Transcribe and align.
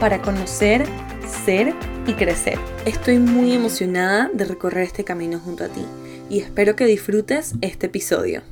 para 0.00 0.20
conocer, 0.20 0.84
ser 1.44 1.74
y 2.06 2.12
crecer. 2.14 2.58
Estoy 2.84 3.18
muy 3.18 3.52
emocionada 3.52 4.30
de 4.32 4.44
recorrer 4.44 4.84
este 4.84 5.04
camino 5.04 5.38
junto 5.38 5.64
a 5.64 5.68
ti 5.68 5.84
y 6.28 6.40
espero 6.40 6.76
que 6.76 6.86
disfrutes 6.86 7.54
este 7.60 7.86
episodio. 7.86 8.42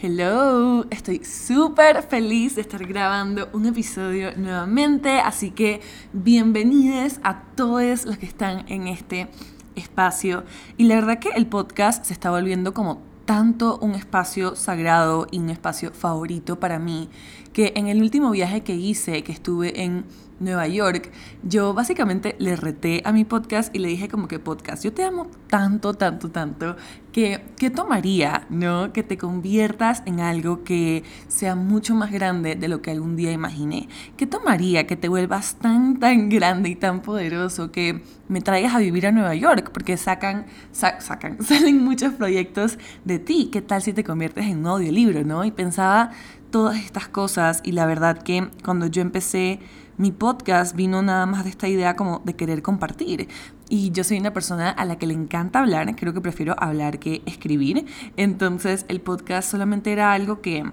Hello, 0.00 0.86
estoy 0.90 1.24
súper 1.24 2.04
feliz 2.04 2.54
de 2.54 2.60
estar 2.60 2.86
grabando 2.86 3.48
un 3.52 3.66
episodio 3.66 4.30
nuevamente, 4.36 5.18
así 5.18 5.50
que 5.50 5.80
bienvenidos 6.12 7.18
a 7.24 7.42
todos 7.56 8.04
los 8.04 8.16
que 8.16 8.26
están 8.26 8.64
en 8.68 8.86
este 8.86 9.28
espacio. 9.74 10.44
Y 10.76 10.84
la 10.84 10.94
verdad 10.94 11.18
que 11.18 11.30
el 11.30 11.46
podcast 11.46 12.04
se 12.04 12.12
está 12.12 12.30
volviendo 12.30 12.74
como 12.74 13.07
tanto 13.28 13.78
un 13.82 13.94
espacio 13.94 14.56
sagrado 14.56 15.26
y 15.30 15.38
un 15.38 15.50
espacio 15.50 15.92
favorito 15.92 16.58
para 16.58 16.78
mí, 16.78 17.10
que 17.52 17.74
en 17.76 17.86
el 17.86 18.00
último 18.00 18.30
viaje 18.30 18.62
que 18.62 18.74
hice, 18.74 19.22
que 19.22 19.32
estuve 19.32 19.82
en 19.82 20.06
Nueva 20.40 20.66
York, 20.66 21.12
yo 21.42 21.74
básicamente 21.74 22.36
le 22.38 22.56
reté 22.56 23.02
a 23.04 23.12
mi 23.12 23.26
podcast 23.26 23.74
y 23.76 23.80
le 23.80 23.88
dije 23.88 24.08
como 24.08 24.28
que 24.28 24.38
podcast, 24.38 24.82
yo 24.82 24.94
te 24.94 25.04
amo 25.04 25.26
tanto, 25.46 25.92
tanto, 25.92 26.30
tanto, 26.30 26.76
que 27.18 27.40
¿qué 27.56 27.68
tomaría, 27.68 28.46
no? 28.48 28.92
Que 28.92 29.02
te 29.02 29.18
conviertas 29.18 30.04
en 30.06 30.20
algo 30.20 30.62
que 30.62 31.02
sea 31.26 31.56
mucho 31.56 31.96
más 31.96 32.12
grande 32.12 32.54
de 32.54 32.68
lo 32.68 32.80
que 32.80 32.92
algún 32.92 33.16
día 33.16 33.32
imaginé. 33.32 33.88
¿Qué 34.16 34.24
tomaría 34.24 34.86
que 34.86 34.94
te 34.94 35.08
vuelvas 35.08 35.56
tan, 35.56 35.98
tan 35.98 36.28
grande 36.28 36.68
y 36.68 36.76
tan 36.76 37.02
poderoso 37.02 37.72
que 37.72 38.04
me 38.28 38.40
traigas 38.40 38.72
a 38.72 38.78
vivir 38.78 39.04
a 39.08 39.10
Nueva 39.10 39.34
York? 39.34 39.70
Porque 39.72 39.96
sacan, 39.96 40.46
sacan, 40.70 41.42
salen 41.42 41.84
muchos 41.84 42.14
proyectos 42.14 42.78
de 43.04 43.18
ti. 43.18 43.48
¿Qué 43.52 43.62
tal 43.62 43.82
si 43.82 43.92
te 43.92 44.04
conviertes 44.04 44.46
en 44.46 44.58
un 44.58 44.68
audiolibro, 44.68 45.24
no? 45.24 45.44
Y 45.44 45.50
pensaba 45.50 46.12
todas 46.52 46.76
estas 46.76 47.08
cosas 47.08 47.62
y 47.64 47.72
la 47.72 47.84
verdad 47.86 48.22
que 48.22 48.48
cuando 48.62 48.86
yo 48.86 49.02
empecé 49.02 49.58
mi 49.98 50.12
podcast 50.12 50.76
vino 50.76 51.02
nada 51.02 51.26
más 51.26 51.42
de 51.42 51.50
esta 51.50 51.66
idea 51.66 51.96
como 51.96 52.22
de 52.24 52.36
querer 52.36 52.62
compartir. 52.62 53.28
Y 53.68 53.90
yo 53.90 54.02
soy 54.04 54.18
una 54.18 54.32
persona 54.32 54.70
a 54.70 54.84
la 54.84 54.96
que 54.96 55.06
le 55.06 55.14
encanta 55.14 55.60
hablar, 55.60 55.94
creo 55.96 56.14
que 56.14 56.20
prefiero 56.20 56.54
hablar 56.58 56.98
que 56.98 57.22
escribir. 57.26 57.86
Entonces 58.16 58.86
el 58.88 59.00
podcast 59.00 59.50
solamente 59.50 59.92
era 59.92 60.12
algo 60.12 60.40
que 60.40 60.64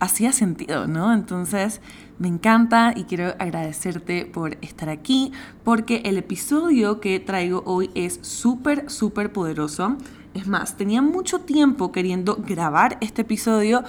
hacía 0.00 0.32
sentido, 0.32 0.88
¿no? 0.88 1.12
Entonces 1.12 1.80
me 2.18 2.26
encanta 2.26 2.92
y 2.96 3.04
quiero 3.04 3.34
agradecerte 3.38 4.26
por 4.26 4.58
estar 4.60 4.88
aquí 4.88 5.32
porque 5.62 6.02
el 6.04 6.18
episodio 6.18 7.00
que 7.00 7.20
traigo 7.20 7.62
hoy 7.64 7.90
es 7.94 8.18
súper, 8.22 8.90
súper 8.90 9.32
poderoso. 9.32 9.96
Es 10.34 10.48
más, 10.48 10.76
tenía 10.76 11.02
mucho 11.02 11.40
tiempo 11.40 11.92
queriendo 11.92 12.36
grabar 12.36 12.98
este 13.00 13.22
episodio 13.22 13.84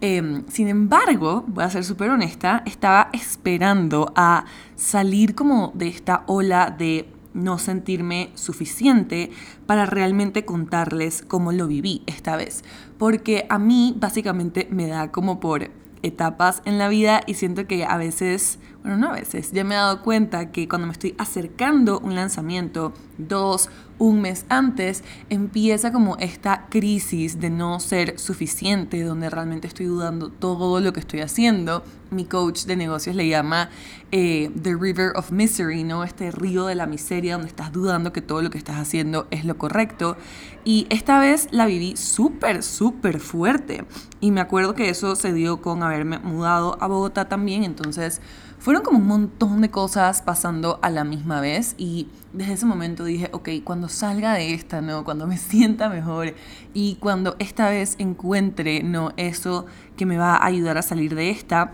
Em, 0.00 0.44
sin 0.48 0.68
embargo, 0.68 1.44
voy 1.48 1.64
a 1.64 1.70
ser 1.70 1.84
súper 1.84 2.10
honesta, 2.10 2.62
estaba 2.66 3.10
esperando 3.12 4.12
a 4.14 4.44
salir 4.76 5.34
como 5.34 5.72
de 5.74 5.88
esta 5.88 6.22
ola 6.26 6.70
de 6.70 7.08
no 7.34 7.58
sentirme 7.58 8.30
suficiente 8.34 9.30
para 9.66 9.86
realmente 9.86 10.44
contarles 10.44 11.22
cómo 11.22 11.52
lo 11.52 11.66
viví 11.66 12.02
esta 12.06 12.36
vez. 12.36 12.64
Porque 12.98 13.46
a 13.48 13.58
mí 13.58 13.94
básicamente 13.98 14.68
me 14.70 14.86
da 14.86 15.12
como 15.12 15.40
por 15.40 15.70
etapas 16.02 16.62
en 16.64 16.78
la 16.78 16.88
vida 16.88 17.20
y 17.26 17.34
siento 17.34 17.66
que 17.66 17.84
a 17.84 17.96
veces, 17.96 18.58
bueno, 18.88 19.06
no 19.06 19.12
a 19.12 19.16
veces, 19.16 19.52
ya 19.52 19.64
me 19.64 19.74
he 19.74 19.76
dado 19.76 20.00
cuenta 20.00 20.50
que 20.50 20.66
cuando 20.66 20.86
me 20.86 20.94
estoy 20.94 21.14
acercando 21.18 22.00
un 22.00 22.14
lanzamiento, 22.14 22.94
dos, 23.18 23.68
un 23.98 24.22
mes 24.22 24.46
antes, 24.48 25.04
empieza 25.28 25.92
como 25.92 26.16
esta 26.16 26.68
crisis 26.70 27.38
de 27.38 27.50
no 27.50 27.80
ser 27.80 28.18
suficiente, 28.18 29.02
donde 29.02 29.28
realmente 29.28 29.66
estoy 29.66 29.86
dudando 29.86 30.30
todo 30.30 30.80
lo 30.80 30.94
que 30.94 31.00
estoy 31.00 31.20
haciendo. 31.20 31.84
Mi 32.10 32.24
coach 32.24 32.64
de 32.64 32.76
negocios 32.76 33.14
le 33.14 33.28
llama 33.28 33.68
eh, 34.10 34.50
The 34.62 34.74
River 34.74 35.12
of 35.16 35.32
Misery, 35.32 35.84
¿no? 35.84 36.04
Este 36.04 36.30
río 36.30 36.64
de 36.64 36.74
la 36.74 36.86
miseria 36.86 37.34
donde 37.34 37.48
estás 37.48 37.72
dudando 37.72 38.12
que 38.12 38.22
todo 38.22 38.40
lo 38.40 38.48
que 38.48 38.56
estás 38.56 38.76
haciendo 38.76 39.26
es 39.30 39.44
lo 39.44 39.58
correcto. 39.58 40.16
Y 40.64 40.86
esta 40.88 41.18
vez 41.18 41.48
la 41.50 41.66
viví 41.66 41.96
súper, 41.96 42.62
súper 42.62 43.20
fuerte. 43.20 43.84
Y 44.20 44.30
me 44.30 44.40
acuerdo 44.40 44.74
que 44.74 44.88
eso 44.88 45.16
se 45.16 45.34
dio 45.34 45.60
con 45.60 45.82
haberme 45.82 46.18
mudado 46.20 46.78
a 46.80 46.86
Bogotá 46.86 47.28
también, 47.28 47.64
entonces 47.64 48.22
fueron 48.58 48.82
como 48.82 48.98
un 48.98 49.06
montón 49.06 49.60
de 49.60 49.70
cosas 49.70 50.22
pasando 50.22 50.78
a 50.82 50.90
la 50.90 51.04
misma 51.04 51.40
vez 51.40 51.74
y 51.78 52.08
desde 52.32 52.54
ese 52.54 52.66
momento 52.66 53.04
dije, 53.04 53.30
ok, 53.32 53.48
cuando 53.64 53.88
salga 53.88 54.34
de 54.34 54.54
esta, 54.54 54.80
¿no? 54.80 55.04
Cuando 55.04 55.26
me 55.26 55.36
sienta 55.38 55.88
mejor 55.88 56.34
y 56.74 56.96
cuando 56.96 57.36
esta 57.38 57.70
vez 57.70 57.94
encuentre, 57.98 58.82
¿no? 58.82 59.12
Eso 59.16 59.66
que 59.96 60.06
me 60.06 60.18
va 60.18 60.36
a 60.36 60.46
ayudar 60.46 60.78
a 60.78 60.82
salir 60.82 61.14
de 61.14 61.30
esta, 61.30 61.72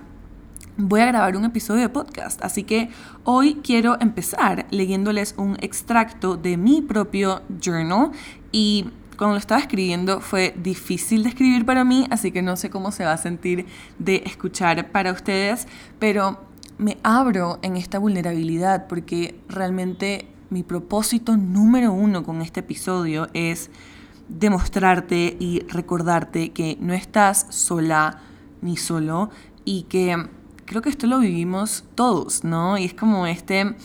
voy 0.76 1.00
a 1.00 1.06
grabar 1.06 1.36
un 1.36 1.44
episodio 1.44 1.82
de 1.82 1.88
podcast. 1.88 2.44
Así 2.44 2.64
que 2.64 2.90
hoy 3.24 3.60
quiero 3.62 3.96
empezar 4.00 4.66
leyéndoles 4.70 5.34
un 5.38 5.56
extracto 5.60 6.36
de 6.36 6.56
mi 6.56 6.82
propio 6.82 7.42
journal 7.60 8.10
y 8.52 8.90
cuando 9.16 9.34
lo 9.34 9.38
estaba 9.38 9.60
escribiendo 9.60 10.20
fue 10.20 10.54
difícil 10.56 11.22
de 11.22 11.28
escribir 11.28 11.64
para 11.64 11.84
mí, 11.84 12.06
así 12.10 12.32
que 12.32 12.42
no 12.42 12.56
sé 12.56 12.68
cómo 12.70 12.90
se 12.90 13.04
va 13.04 13.12
a 13.12 13.16
sentir 13.16 13.66
de 13.98 14.22
escuchar 14.26 14.90
para 14.90 15.12
ustedes, 15.12 15.68
pero 16.00 16.40
me 16.78 16.98
abro 17.02 17.58
en 17.62 17.76
esta 17.76 17.98
vulnerabilidad 17.98 18.86
porque 18.86 19.40
realmente 19.48 20.28
mi 20.50 20.62
propósito 20.62 21.36
número 21.36 21.92
uno 21.92 22.22
con 22.24 22.42
este 22.42 22.60
episodio 22.60 23.28
es 23.34 23.70
demostrarte 24.28 25.36
y 25.38 25.60
recordarte 25.68 26.52
que 26.52 26.76
no 26.80 26.94
estás 26.94 27.46
sola 27.50 28.20
ni 28.62 28.76
solo 28.76 29.30
y 29.64 29.82
que 29.84 30.28
creo 30.64 30.82
que 30.82 30.88
esto 30.88 31.06
lo 31.06 31.18
vivimos 31.18 31.84
todos, 31.94 32.44
¿no? 32.44 32.78
Y 32.78 32.84
es 32.84 32.94
como 32.94 33.26
este, 33.26 33.76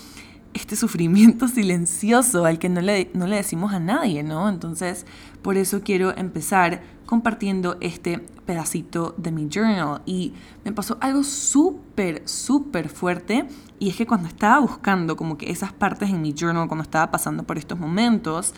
este 0.53 0.75
sufrimiento 0.75 1.47
silencioso 1.49 2.45
al 2.45 2.59
que 2.59 2.69
no 2.69 2.81
le, 2.81 3.09
no 3.13 3.27
le 3.27 3.37
decimos 3.37 3.73
a 3.73 3.79
nadie, 3.79 4.23
¿no? 4.23 4.49
Entonces, 4.49 5.05
por 5.41 5.57
eso 5.57 5.81
quiero 5.81 6.15
empezar 6.15 6.81
compartiendo 7.05 7.77
este 7.81 8.19
pedacito 8.45 9.15
de 9.17 9.31
mi 9.31 9.49
journal 9.49 10.01
y 10.05 10.33
me 10.63 10.71
pasó 10.71 10.97
algo 11.01 11.23
súper, 11.23 12.21
súper 12.25 12.89
fuerte 12.89 13.47
y 13.79 13.89
es 13.89 13.95
que 13.95 14.05
cuando 14.05 14.27
estaba 14.27 14.59
buscando 14.59 15.15
como 15.15 15.37
que 15.37 15.49
esas 15.49 15.73
partes 15.73 16.09
en 16.09 16.21
mi 16.21 16.33
journal, 16.33 16.67
cuando 16.67 16.83
estaba 16.83 17.09
pasando 17.09 17.43
por 17.43 17.57
estos 17.57 17.79
momentos, 17.79 18.53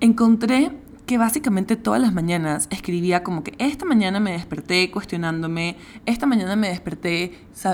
encontré 0.00 0.72
que 1.06 1.18
básicamente 1.18 1.76
todas 1.76 2.00
las 2.00 2.14
mañanas 2.14 2.68
escribía 2.70 3.22
como 3.22 3.42
que 3.42 3.54
esta 3.58 3.84
mañana 3.84 4.20
me 4.20 4.32
desperté 4.32 4.90
cuestionándome, 4.90 5.76
esta 6.06 6.26
mañana 6.26 6.56
me 6.56 6.68
desperté 6.68 7.32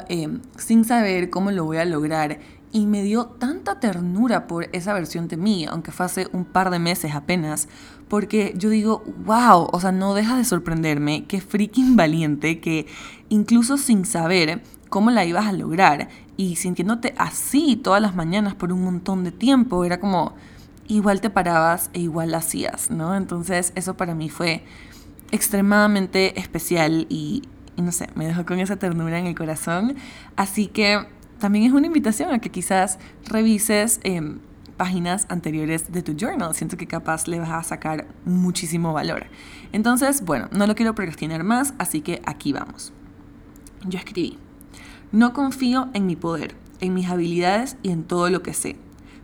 eh, 0.08 0.38
sin 0.56 0.84
saber 0.84 1.30
cómo 1.30 1.50
lo 1.50 1.64
voy 1.64 1.76
a 1.76 1.84
lograr 1.84 2.38
y 2.72 2.86
me 2.86 3.02
dio 3.02 3.26
tanta 3.26 3.80
ternura 3.80 4.46
por 4.46 4.68
esa 4.72 4.92
versión 4.92 5.28
de 5.28 5.36
mí, 5.36 5.66
aunque 5.66 5.92
fue 5.92 6.06
hace 6.06 6.28
un 6.32 6.44
par 6.44 6.70
de 6.70 6.78
meses 6.78 7.14
apenas, 7.14 7.68
porque 8.08 8.54
yo 8.56 8.70
digo, 8.70 9.02
wow, 9.24 9.68
o 9.72 9.80
sea, 9.80 9.92
no 9.92 10.14
deja 10.14 10.36
de 10.36 10.44
sorprenderme, 10.44 11.24
qué 11.26 11.40
freaking 11.40 11.96
valiente, 11.96 12.60
que 12.60 12.86
incluso 13.28 13.76
sin 13.78 14.04
saber 14.04 14.62
cómo 14.88 15.10
la 15.10 15.24
ibas 15.24 15.46
a 15.46 15.52
lograr 15.52 16.08
y 16.36 16.56
sintiéndote 16.56 17.14
así 17.18 17.76
todas 17.76 18.00
las 18.00 18.14
mañanas 18.14 18.54
por 18.54 18.72
un 18.72 18.84
montón 18.84 19.24
de 19.24 19.32
tiempo, 19.32 19.84
era 19.84 20.00
como, 20.00 20.34
igual 20.86 21.20
te 21.20 21.30
parabas 21.30 21.90
e 21.92 22.00
igual 22.00 22.30
la 22.30 22.38
hacías, 22.38 22.90
¿no? 22.90 23.14
Entonces 23.14 23.72
eso 23.74 23.96
para 23.96 24.14
mí 24.14 24.28
fue 24.28 24.64
extremadamente 25.30 26.38
especial 26.40 27.06
y, 27.08 27.42
y 27.76 27.82
no 27.82 27.92
sé, 27.92 28.08
me 28.14 28.26
dejó 28.26 28.44
con 28.46 28.60
esa 28.60 28.76
ternura 28.76 29.18
en 29.18 29.26
el 29.26 29.34
corazón. 29.34 29.96
Así 30.36 30.68
que 30.68 31.06
también 31.38 31.64
es 31.64 31.72
una 31.72 31.86
invitación 31.86 32.32
a 32.32 32.40
que 32.40 32.50
quizás 32.50 32.98
revises 33.24 34.00
em, 34.02 34.40
páginas 34.76 35.26
anteriores 35.28 35.92
de 35.92 36.02
tu 36.02 36.14
journal. 36.14 36.54
Siento 36.54 36.76
que 36.76 36.86
capaz 36.86 37.28
le 37.28 37.38
vas 37.38 37.50
a 37.50 37.62
sacar 37.62 38.06
muchísimo 38.24 38.92
valor. 38.92 39.26
Entonces, 39.72 40.24
bueno, 40.24 40.48
no 40.52 40.66
lo 40.66 40.74
quiero 40.74 40.94
procrastinar 40.94 41.44
más, 41.44 41.74
así 41.78 42.00
que 42.00 42.22
aquí 42.24 42.52
vamos. 42.52 42.92
Yo 43.86 43.98
escribí, 43.98 44.38
no 45.12 45.32
confío 45.32 45.88
en 45.94 46.06
mi 46.06 46.16
poder, 46.16 46.54
en 46.80 46.94
mis 46.94 47.08
habilidades 47.08 47.76
y 47.82 47.90
en 47.90 48.04
todo 48.04 48.30
lo 48.30 48.42
que 48.42 48.54
sé. 48.54 48.76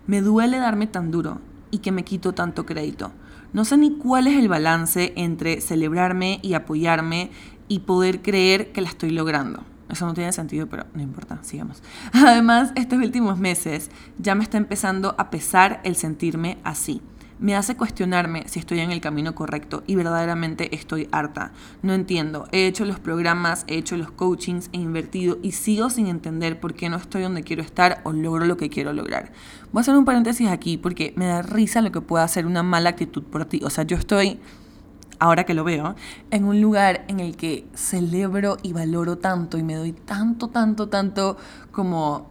Me 0.07 0.21
duele 0.21 0.59
darme 0.59 0.87
tan 0.87 1.11
duro 1.11 1.41
y 1.71 1.79
que 1.79 1.93
me 1.93 2.05
quito 2.05 2.33
tanto 2.33 2.67
crédito. 2.67 3.13
No 3.53 3.65
sé 3.65 3.77
ni 3.77 3.97
cuál 3.97 4.27
es 4.27 4.37
el 4.37 4.49
balance 4.49 5.13
entre 5.17 5.61
celebrarme 5.61 6.41
y 6.43 6.55
apoyarme 6.55 7.31
y 7.69 7.81
poder 7.81 8.21
creer 8.23 8.73
que 8.73 8.81
la 8.81 8.89
estoy 8.89 9.11
logrando. 9.11 9.65
Eso 9.89 10.07
no 10.07 10.15
tiene 10.15 10.33
sentido, 10.33 10.67
pero 10.67 10.87
no 10.95 11.03
importa, 11.03 11.39
sigamos. 11.43 11.83
Además, 12.13 12.73
estos 12.75 12.99
últimos 12.99 13.39
meses 13.39 13.91
ya 14.19 14.35
me 14.35 14.43
está 14.43 14.57
empezando 14.57 15.15
a 15.19 15.31
pesar 15.31 15.81
el 15.85 15.97
sentirme 15.97 16.59
así. 16.65 17.03
Me 17.41 17.57
hace 17.57 17.77
cuestionarme 17.77 18.45
si 18.47 18.61
estoy 18.61 18.79
en 18.79 18.93
el 18.93 19.01
camino 19.01 19.35
correcto 19.35 19.83
y 19.89 19.97
verdaderamente 19.97 20.75
estoy 20.75 21.09
harta. 21.11 21.53
No 21.83 21.93
entiendo. 21.93 22.47
He 22.53 22.67
hecho 22.67 22.85
los 22.85 23.01
programas, 23.01 23.65
he 23.67 23.77
hecho 23.77 23.97
los 23.97 24.13
coachings, 24.13 24.71
he 24.73 24.79
invertido 24.79 25.39
y 25.43 25.53
sigo 25.53 25.91
sin 25.91 26.07
entender 26.07 26.61
por 26.61 26.75
qué 26.75 26.89
no 26.89 26.97
estoy 26.97 27.23
donde 27.23 27.43
quiero 27.43 27.63
estar 27.63 28.01
o 28.05 28.13
logro 28.13 28.47
lo 28.47 28.57
que 28.57 28.71
quiero 28.71 28.93
lograr. 28.93 29.33
Voy 29.73 29.81
a 29.81 29.83
hacer 29.83 29.97
un 29.97 30.05
paréntesis 30.05 30.49
aquí 30.49 30.79
porque 30.79 31.13
me 31.17 31.27
da 31.27 31.43
risa 31.43 31.83
lo 31.83 31.91
que 31.91 32.01
pueda 32.01 32.23
hacer 32.23 32.47
una 32.47 32.63
mala 32.63 32.91
actitud 32.91 33.25
por 33.25 33.45
ti. 33.47 33.61
O 33.65 33.71
sea, 33.71 33.83
yo 33.83 33.97
estoy 33.97 34.39
ahora 35.19 35.45
que 35.45 35.55
lo 35.55 35.65
veo, 35.65 35.95
en 36.31 36.45
un 36.45 36.61
lugar 36.61 37.05
en 37.09 37.21
el 37.21 37.37
que 37.37 37.67
celebro 37.75 38.57
y 38.63 38.73
valoro 38.73 39.19
tanto 39.19 39.59
y 39.59 39.63
me 39.63 39.75
doy 39.75 39.93
tanto, 39.93 40.49
tanto, 40.49 40.89
tanto 40.89 41.37
como 41.73 42.31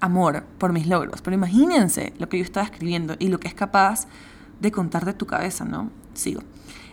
amor 0.00 0.44
por 0.58 0.72
mis 0.72 0.86
logros. 0.86 1.22
Pero 1.22 1.34
imagínense 1.34 2.12
lo 2.18 2.28
que 2.28 2.38
yo 2.38 2.44
estaba 2.44 2.66
escribiendo 2.66 3.16
y 3.18 3.28
lo 3.28 3.40
que 3.40 3.48
es 3.48 3.54
capaz 3.54 4.06
de 4.60 4.70
contar 4.70 5.04
de 5.04 5.14
tu 5.14 5.26
cabeza, 5.26 5.64
¿no? 5.64 5.90
Sigo. 6.14 6.42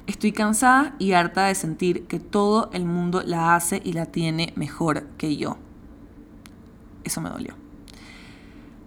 Estoy 0.08 0.32
cansada 0.32 0.96
y 0.98 1.14
harta 1.14 1.46
de 1.46 1.56
sentir 1.56 2.08
que 2.08 2.20
todo 2.20 2.70
el 2.74 2.86
mundo 2.86 3.22
la 3.24 3.56
hace 3.56 3.82
y 3.84 3.94
la 3.94 4.08
tiene 4.08 4.52
mejor 4.56 5.04
que 5.18 5.38
yo. 5.38 5.58
Eso 7.04 7.22
me 7.22 7.30
dolió. 7.30 7.61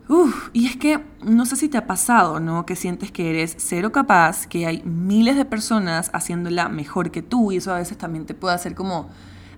Uf, 0.06 0.50
y 0.52 0.66
es 0.66 0.76
que 0.76 1.02
no 1.24 1.46
sé 1.46 1.56
si 1.56 1.70
te 1.70 1.78
ha 1.78 1.86
pasado, 1.86 2.38
¿no? 2.38 2.66
Que 2.66 2.76
sientes 2.76 3.10
que 3.10 3.30
eres 3.30 3.56
cero 3.58 3.90
capaz, 3.90 4.46
que 4.46 4.66
hay 4.66 4.82
miles 4.84 5.36
de 5.36 5.46
personas 5.46 6.10
haciéndola 6.12 6.68
mejor 6.68 7.10
que 7.10 7.22
tú 7.22 7.52
y 7.52 7.56
eso 7.56 7.72
a 7.72 7.78
veces 7.78 7.96
también 7.96 8.26
te 8.26 8.34
puede 8.34 8.54
hacer 8.54 8.74
como 8.74 9.08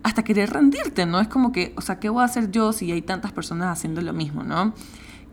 hasta 0.04 0.22
querer 0.22 0.50
rendirte, 0.50 1.04
¿no? 1.04 1.18
Es 1.18 1.26
como 1.26 1.50
que, 1.50 1.74
o 1.76 1.80
sea, 1.80 1.98
¿qué 1.98 2.08
voy 2.10 2.22
a 2.22 2.26
hacer 2.26 2.52
yo 2.52 2.72
si 2.72 2.92
hay 2.92 3.02
tantas 3.02 3.32
personas 3.32 3.76
haciendo 3.76 4.00
lo 4.02 4.12
mismo, 4.12 4.44
¿no? 4.44 4.72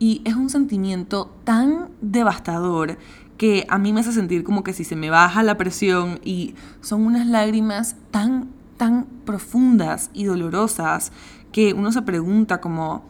Y 0.00 0.20
es 0.24 0.34
un 0.34 0.50
sentimiento 0.50 1.32
tan 1.44 1.90
devastador 2.00 2.98
que 3.38 3.66
a 3.68 3.78
mí 3.78 3.92
me 3.92 4.00
hace 4.00 4.12
sentir 4.12 4.42
como 4.42 4.64
que 4.64 4.72
si 4.72 4.82
se 4.82 4.96
me 4.96 5.10
baja 5.10 5.44
la 5.44 5.56
presión 5.56 6.18
y 6.24 6.56
son 6.80 7.06
unas 7.06 7.28
lágrimas 7.28 7.94
tan, 8.10 8.48
tan 8.76 9.06
profundas 9.24 10.10
y 10.12 10.24
dolorosas 10.24 11.12
que 11.52 11.72
uno 11.72 11.92
se 11.92 12.02
pregunta 12.02 12.60
como, 12.60 13.04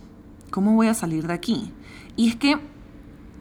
¿cómo 0.50 0.74
voy 0.74 0.88
a 0.88 0.94
salir 0.94 1.26
de 1.26 1.32
aquí? 1.32 1.72
Y 2.16 2.28
es 2.28 2.37
que 2.37 2.58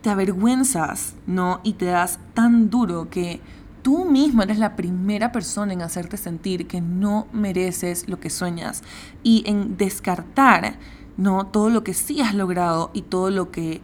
te 0.01 0.09
avergüenzas, 0.09 1.15
¿no? 1.27 1.61
Y 1.63 1.73
te 1.73 1.85
das 1.85 2.19
tan 2.33 2.69
duro 2.69 3.09
que 3.09 3.39
tú 3.81 4.05
mismo 4.05 4.43
eres 4.43 4.57
la 4.57 4.75
primera 4.75 5.31
persona 5.31 5.73
en 5.73 5.81
hacerte 5.81 6.17
sentir 6.17 6.67
que 6.67 6.81
no 6.81 7.27
mereces 7.31 8.07
lo 8.07 8.19
que 8.19 8.29
sueñas 8.29 8.83
y 9.23 9.43
en 9.45 9.77
descartar, 9.77 10.77
¿no? 11.17 11.47
Todo 11.47 11.69
lo 11.69 11.83
que 11.83 11.93
sí 11.93 12.21
has 12.21 12.33
logrado 12.33 12.91
y 12.93 13.03
todo 13.03 13.29
lo 13.29 13.51
que 13.51 13.81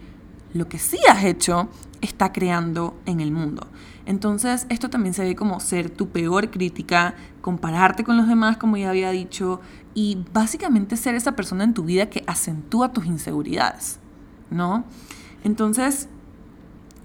lo 0.53 0.67
que 0.67 0.79
sí 0.79 0.97
has 1.07 1.23
hecho 1.23 1.69
está 2.01 2.31
creando 2.33 2.97
en 3.05 3.19
el 3.19 3.31
mundo. 3.31 3.67
Entonces, 4.05 4.65
esto 4.69 4.89
también 4.89 5.13
se 5.13 5.23
ve 5.23 5.35
como 5.35 5.59
ser 5.59 5.91
tu 5.91 6.09
peor 6.09 6.49
crítica, 6.49 7.13
compararte 7.41 8.03
con 8.03 8.17
los 8.17 8.27
demás, 8.27 8.57
como 8.57 8.77
ya 8.77 8.89
había 8.89 9.11
dicho, 9.11 9.61
y 9.93 10.25
básicamente 10.33 10.97
ser 10.97 11.13
esa 11.13 11.35
persona 11.35 11.63
en 11.63 11.75
tu 11.75 11.83
vida 11.83 12.09
que 12.09 12.23
acentúa 12.25 12.91
tus 12.91 13.05
inseguridades. 13.05 13.99
¿No? 14.51 14.85
Entonces, 15.43 16.09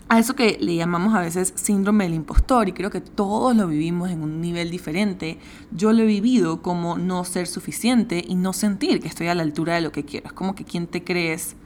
a 0.09 0.19
eso 0.19 0.35
que 0.35 0.59
le 0.61 0.77
llamamos 0.77 1.15
a 1.15 1.21
veces 1.21 1.53
síndrome 1.57 2.05
del 2.05 2.15
impostor, 2.15 2.69
y 2.69 2.73
creo 2.73 2.91
que 2.91 3.01
todos 3.01 3.57
lo 3.57 3.67
vivimos 3.67 4.11
en 4.11 4.23
un 4.23 4.41
nivel 4.41 4.71
diferente, 4.71 5.39
yo 5.71 5.93
lo 5.93 6.03
he 6.03 6.07
vivido 6.07 6.63
como 6.63 6.99
no 6.99 7.25
ser 7.25 7.47
suficiente 7.47 8.23
y 8.27 8.35
no 8.35 8.53
sentir 8.53 9.01
que 9.01 9.09
estoy 9.09 9.29
a 9.29 9.35
la 9.35 9.43
altura 9.43 9.75
de 9.75 9.81
lo 9.81 9.93
que 9.93 10.05
quiero. 10.05 10.27
Es 10.27 10.33
como 10.33 10.55
que 10.55 10.65
quién 10.65 10.87
te 10.87 11.05
crees, 11.05 11.57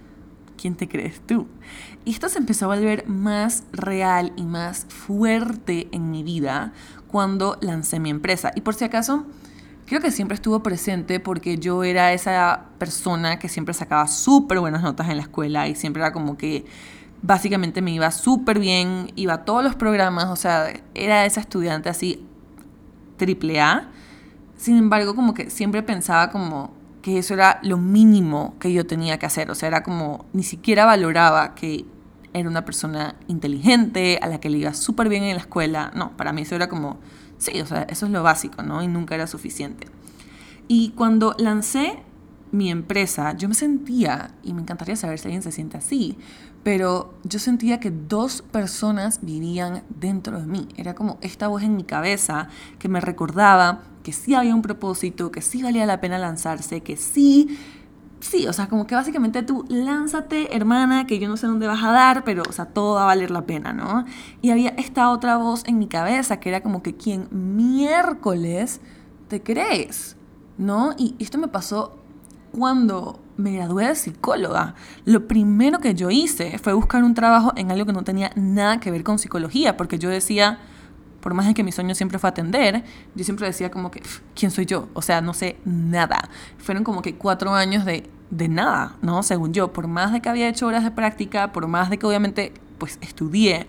quién 0.57 0.77
te 0.77 0.89
crees 0.89 1.21
tú. 1.21 1.47
Y 2.05 2.13
esto 2.13 2.29
se 2.29 2.39
empezó 2.39 2.67
a 2.67 2.77
volver 2.77 3.09
más 3.09 3.65
real 3.73 4.33
y 4.37 4.45
más 4.45 4.87
fuerte 4.89 5.89
en 5.93 6.11
mi 6.11 6.23
vida 6.23 6.73
cuando 7.09 7.59
lancé 7.61 7.99
mi 7.99 8.11
empresa. 8.11 8.53
Y 8.55 8.61
por 8.61 8.75
si 8.75 8.85
acaso, 8.85 9.27
creo 9.89 10.01
que 10.01 10.11
siempre 10.11 10.35
estuvo 10.35 10.63
presente 10.63 11.19
porque 11.19 11.59
yo 11.59 11.83
era 11.83 12.13
esa 12.13 12.67
persona 12.79 13.39
que 13.39 13.49
siempre 13.49 13.73
sacaba 13.75 14.07
súper 14.07 14.61
buenas 14.61 14.83
notas 14.83 15.09
en 15.09 15.17
la 15.17 15.23
escuela 15.23 15.67
y 15.67 15.75
siempre 15.75 16.03
era 16.03 16.13
como 16.13 16.37
que 16.37 16.67
básicamente 17.23 17.81
me 17.81 17.93
iba 17.93 18.11
súper 18.11 18.59
bien, 18.59 19.11
iba 19.17 19.35
a 19.35 19.45
todos 19.45 19.65
los 19.65 19.75
programas, 19.75 20.27
o 20.27 20.37
sea, 20.37 20.73
era 20.95 21.25
esa 21.25 21.41
estudiante 21.41 21.89
así 21.89 22.25
triple 23.17 23.61
A. 23.61 23.89
Sin 24.57 24.77
embargo, 24.77 25.15
como 25.15 25.35
que 25.35 25.51
siempre 25.51 25.83
pensaba 25.83 26.31
como 26.31 26.73
que 27.01 27.19
eso 27.19 27.35
era 27.35 27.59
lo 27.63 27.79
mínimo 27.79 28.57
que 28.61 28.73
yo 28.73 28.87
tenía 28.87 29.19
que 29.19 29.27
hacer, 29.27 29.51
o 29.51 29.55
sea, 29.55 29.69
era 29.69 29.83
como 29.83 30.27
ni 30.33 30.43
siquiera 30.43 30.85
valoraba 30.85 31.55
que 31.55 31.87
era 32.35 32.49
una 32.49 32.65
persona 32.65 33.15
inteligente, 33.27 34.19
a 34.21 34.27
la 34.27 34.39
que 34.39 34.51
le 34.51 34.59
iba 34.59 34.75
súper 34.75 35.09
bien 35.09 35.25
en 35.25 35.35
la 35.35 35.41
escuela. 35.41 35.91
No, 35.95 36.17
para 36.17 36.33
mí 36.33 36.43
eso 36.43 36.55
era 36.55 36.69
como 36.69 36.99
Sí, 37.39 37.61
o 37.61 37.67
sea, 37.67 37.83
eso 37.83 38.07
es 38.07 38.13
lo 38.13 38.23
básico, 38.23 38.63
¿no? 38.63 38.83
Y 38.83 38.89
nunca 38.89 39.15
era 39.15 39.27
suficiente. 39.27 39.87
Y 40.67 40.91
cuando 40.91 41.35
lancé 41.39 42.03
mi 42.51 42.71
empresa, 42.71 43.37
yo 43.37 43.49
me 43.49 43.55
sentía, 43.55 44.35
y 44.43 44.53
me 44.53 44.63
encantaría 44.63 44.97
saber 44.97 45.19
si 45.19 45.27
alguien 45.27 45.43
se 45.43 45.53
siente 45.53 45.77
así, 45.77 46.17
pero 46.63 47.15
yo 47.25 47.39
sentía 47.39 47.81
que 47.81 47.91
dos 47.91 48.43
personas 48.43 49.21
vivían 49.23 49.85
dentro 49.89 50.41
de 50.41 50.47
mí. 50.47 50.69
Era 50.77 50.95
como 50.95 51.19
esta 51.21 51.49
voz 51.49 51.63
en 51.63 51.77
mi 51.77 51.85
cabeza 51.85 52.49
que 52.79 52.89
me 52.89 53.01
recordaba 53.01 53.83
que 54.03 54.13
sí 54.13 54.35
había 54.35 54.55
un 54.55 54.63
propósito, 54.63 55.31
que 55.31 55.43
sí 55.43 55.63
valía 55.63 55.87
la 55.87 56.01
pena 56.01 56.19
lanzarse, 56.19 56.81
que 56.81 56.97
sí 56.97 57.59
sí, 58.21 58.47
o 58.47 58.53
sea, 58.53 58.69
como 58.69 58.87
que 58.87 58.95
básicamente 58.95 59.43
tú 59.43 59.65
lánzate, 59.69 60.55
hermana, 60.57 61.07
que 61.07 61.19
yo 61.19 61.29
no 61.29 61.37
sé 61.37 61.47
dónde 61.47 61.67
vas 61.67 61.83
a 61.83 61.93
dar, 61.93 62.25
pero, 62.25 62.43
o 62.49 62.53
sea, 62.53 62.67
todo 62.67 62.95
va 62.95 63.03
a 63.03 63.07
valer 63.07 63.31
la 63.31 63.43
pena, 63.43 63.73
¿no? 63.73 64.05
Y 64.43 64.51
había 64.51 64.71
esta 64.71 65.11
otra 65.11 65.37
voz 65.37 65.63
en 65.67 65.79
mi 65.79 65.87
cabeza 65.87 66.41
que 66.41 66.49
era 66.49 66.63
como 66.63 66.83
que, 66.83 66.95
¿quién 66.95 67.29
miércoles 67.31 68.81
te 69.29 69.43
crees? 69.43 70.17
¿No? 70.57 70.95
Y 70.99 71.15
esto 71.19 71.39
me 71.39 71.49
pasó 71.49 71.99
cuando 72.53 73.21
me 73.37 73.53
gradué 73.53 73.87
de 73.87 73.95
psicóloga. 73.95 74.75
Lo 75.05 75.29
primero 75.29 75.79
que 75.79 75.95
yo 75.95 76.11
hice 76.11 76.59
fue 76.59 76.73
buscar 76.73 77.05
un 77.05 77.15
trabajo 77.15 77.53
en 77.57 77.71
algo 77.71 77.87
que 77.87 77.93
no 77.93 78.03
tenía 78.03 78.33
nada 78.35 78.81
que 78.81 78.91
ver 78.91 79.05
con 79.05 79.19
psicología, 79.19 79.77
porque 79.77 79.99
yo 79.99 80.11
decía, 80.11 80.59
por 81.21 81.35
más 81.35 81.47
de 81.47 81.55
que 81.55 81.65
mi 81.65 81.73
sueño 81.73 81.95
siempre 81.95 82.19
fue 82.19 82.31
atender, 82.31 82.85
yo 83.15 83.25
siempre 83.25 83.47
decía 83.47 83.71
como 83.71 83.91
que, 83.91 84.03
¿quién 84.35 84.51
soy 84.51 84.67
yo? 84.67 84.89
O 84.95 85.03
sea, 85.03 85.21
no 85.21 85.35
sé 85.35 85.59
nada. 85.65 86.29
Fueron 86.59 86.85
como 86.85 87.03
que 87.03 87.17
cuatro 87.17 87.55
años 87.55 87.85
de, 87.85 88.09
de 88.31 88.49
nada, 88.49 88.97
¿no? 89.03 89.23
Según 89.23 89.53
yo, 89.53 89.73
por 89.73 89.89
más 89.89 90.13
de 90.13 90.21
que 90.21 90.29
había 90.29 90.49
hecho 90.49 90.67
horas 90.67 90.85
de 90.85 90.91
práctica, 90.91 91.53
por 91.53 91.67
más 91.67 91.91
de 91.91 91.99
que 91.99 92.07
obviamente 92.07 92.53
pues 92.79 92.99
estudié, 93.01 93.67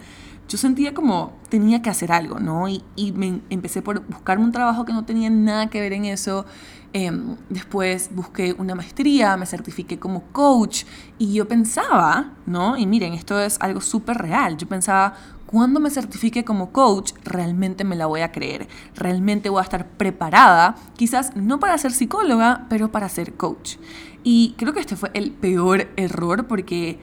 yo 0.47 0.57
sentía 0.57 0.93
como 0.95 1.33
tenía 1.49 1.81
que 1.81 1.89
hacer 1.91 2.11
algo, 2.11 2.39
¿no? 2.39 2.67
Y, 2.67 2.83
y 2.95 3.11
me 3.11 3.41
empecé 3.49 3.81
por 3.81 4.05
buscarme 4.07 4.43
un 4.43 4.51
trabajo 4.51 4.83
que 4.83 4.93
no 4.93 5.05
tenía 5.05 5.29
nada 5.29 5.69
que 5.69 5.79
ver 5.79 5.93
en 5.93 6.05
eso. 6.05 6.45
Em, 6.91 7.35
después 7.49 8.09
busqué 8.15 8.55
una 8.57 8.73
maestría, 8.73 9.37
me 9.37 9.45
certifiqué 9.45 9.99
como 9.99 10.23
coach 10.31 10.85
y 11.19 11.33
yo 11.33 11.47
pensaba, 11.47 12.31
¿no? 12.47 12.77
Y 12.77 12.87
miren, 12.87 13.13
esto 13.13 13.39
es 13.39 13.57
algo 13.61 13.79
súper 13.79 14.17
real. 14.17 14.57
Yo 14.57 14.67
pensaba, 14.67 15.13
cuando 15.49 15.79
me 15.79 15.89
certifique 15.89 16.45
como 16.45 16.71
coach, 16.71 17.13
realmente 17.23 17.83
me 17.83 17.95
la 17.95 18.05
voy 18.05 18.21
a 18.21 18.31
creer. 18.31 18.67
Realmente 18.95 19.49
voy 19.49 19.61
a 19.61 19.63
estar 19.63 19.87
preparada, 19.87 20.75
quizás 20.95 21.35
no 21.35 21.59
para 21.59 21.75
ser 21.79 21.91
psicóloga, 21.91 22.67
pero 22.69 22.91
para 22.91 23.09
ser 23.09 23.33
coach. 23.33 23.77
Y 24.23 24.53
creo 24.59 24.73
que 24.73 24.79
este 24.79 24.95
fue 24.95 25.09
el 25.15 25.31
peor 25.31 25.87
error 25.95 26.45
porque 26.45 26.99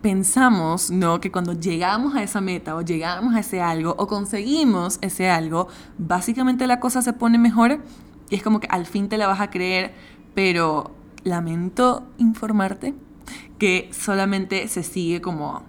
pensamos, 0.00 0.90
¿no? 0.90 1.20
Que 1.20 1.30
cuando 1.30 1.52
llegamos 1.52 2.14
a 2.14 2.22
esa 2.22 2.40
meta 2.40 2.74
o 2.74 2.80
llegamos 2.80 3.34
a 3.34 3.40
ese 3.40 3.60
algo 3.60 3.94
o 3.98 4.06
conseguimos 4.06 4.98
ese 5.02 5.28
algo, 5.28 5.68
básicamente 5.98 6.66
la 6.66 6.80
cosa 6.80 7.02
se 7.02 7.12
pone 7.12 7.36
mejor 7.36 7.82
y 8.30 8.34
es 8.34 8.42
como 8.42 8.60
que 8.60 8.68
al 8.68 8.86
fin 8.86 9.10
te 9.10 9.18
la 9.18 9.26
vas 9.26 9.42
a 9.42 9.50
creer, 9.50 9.92
pero 10.34 10.90
lamento 11.22 12.06
informarte 12.16 12.94
que 13.58 13.90
solamente 13.92 14.68
se 14.68 14.82
sigue 14.84 15.20
como 15.20 15.68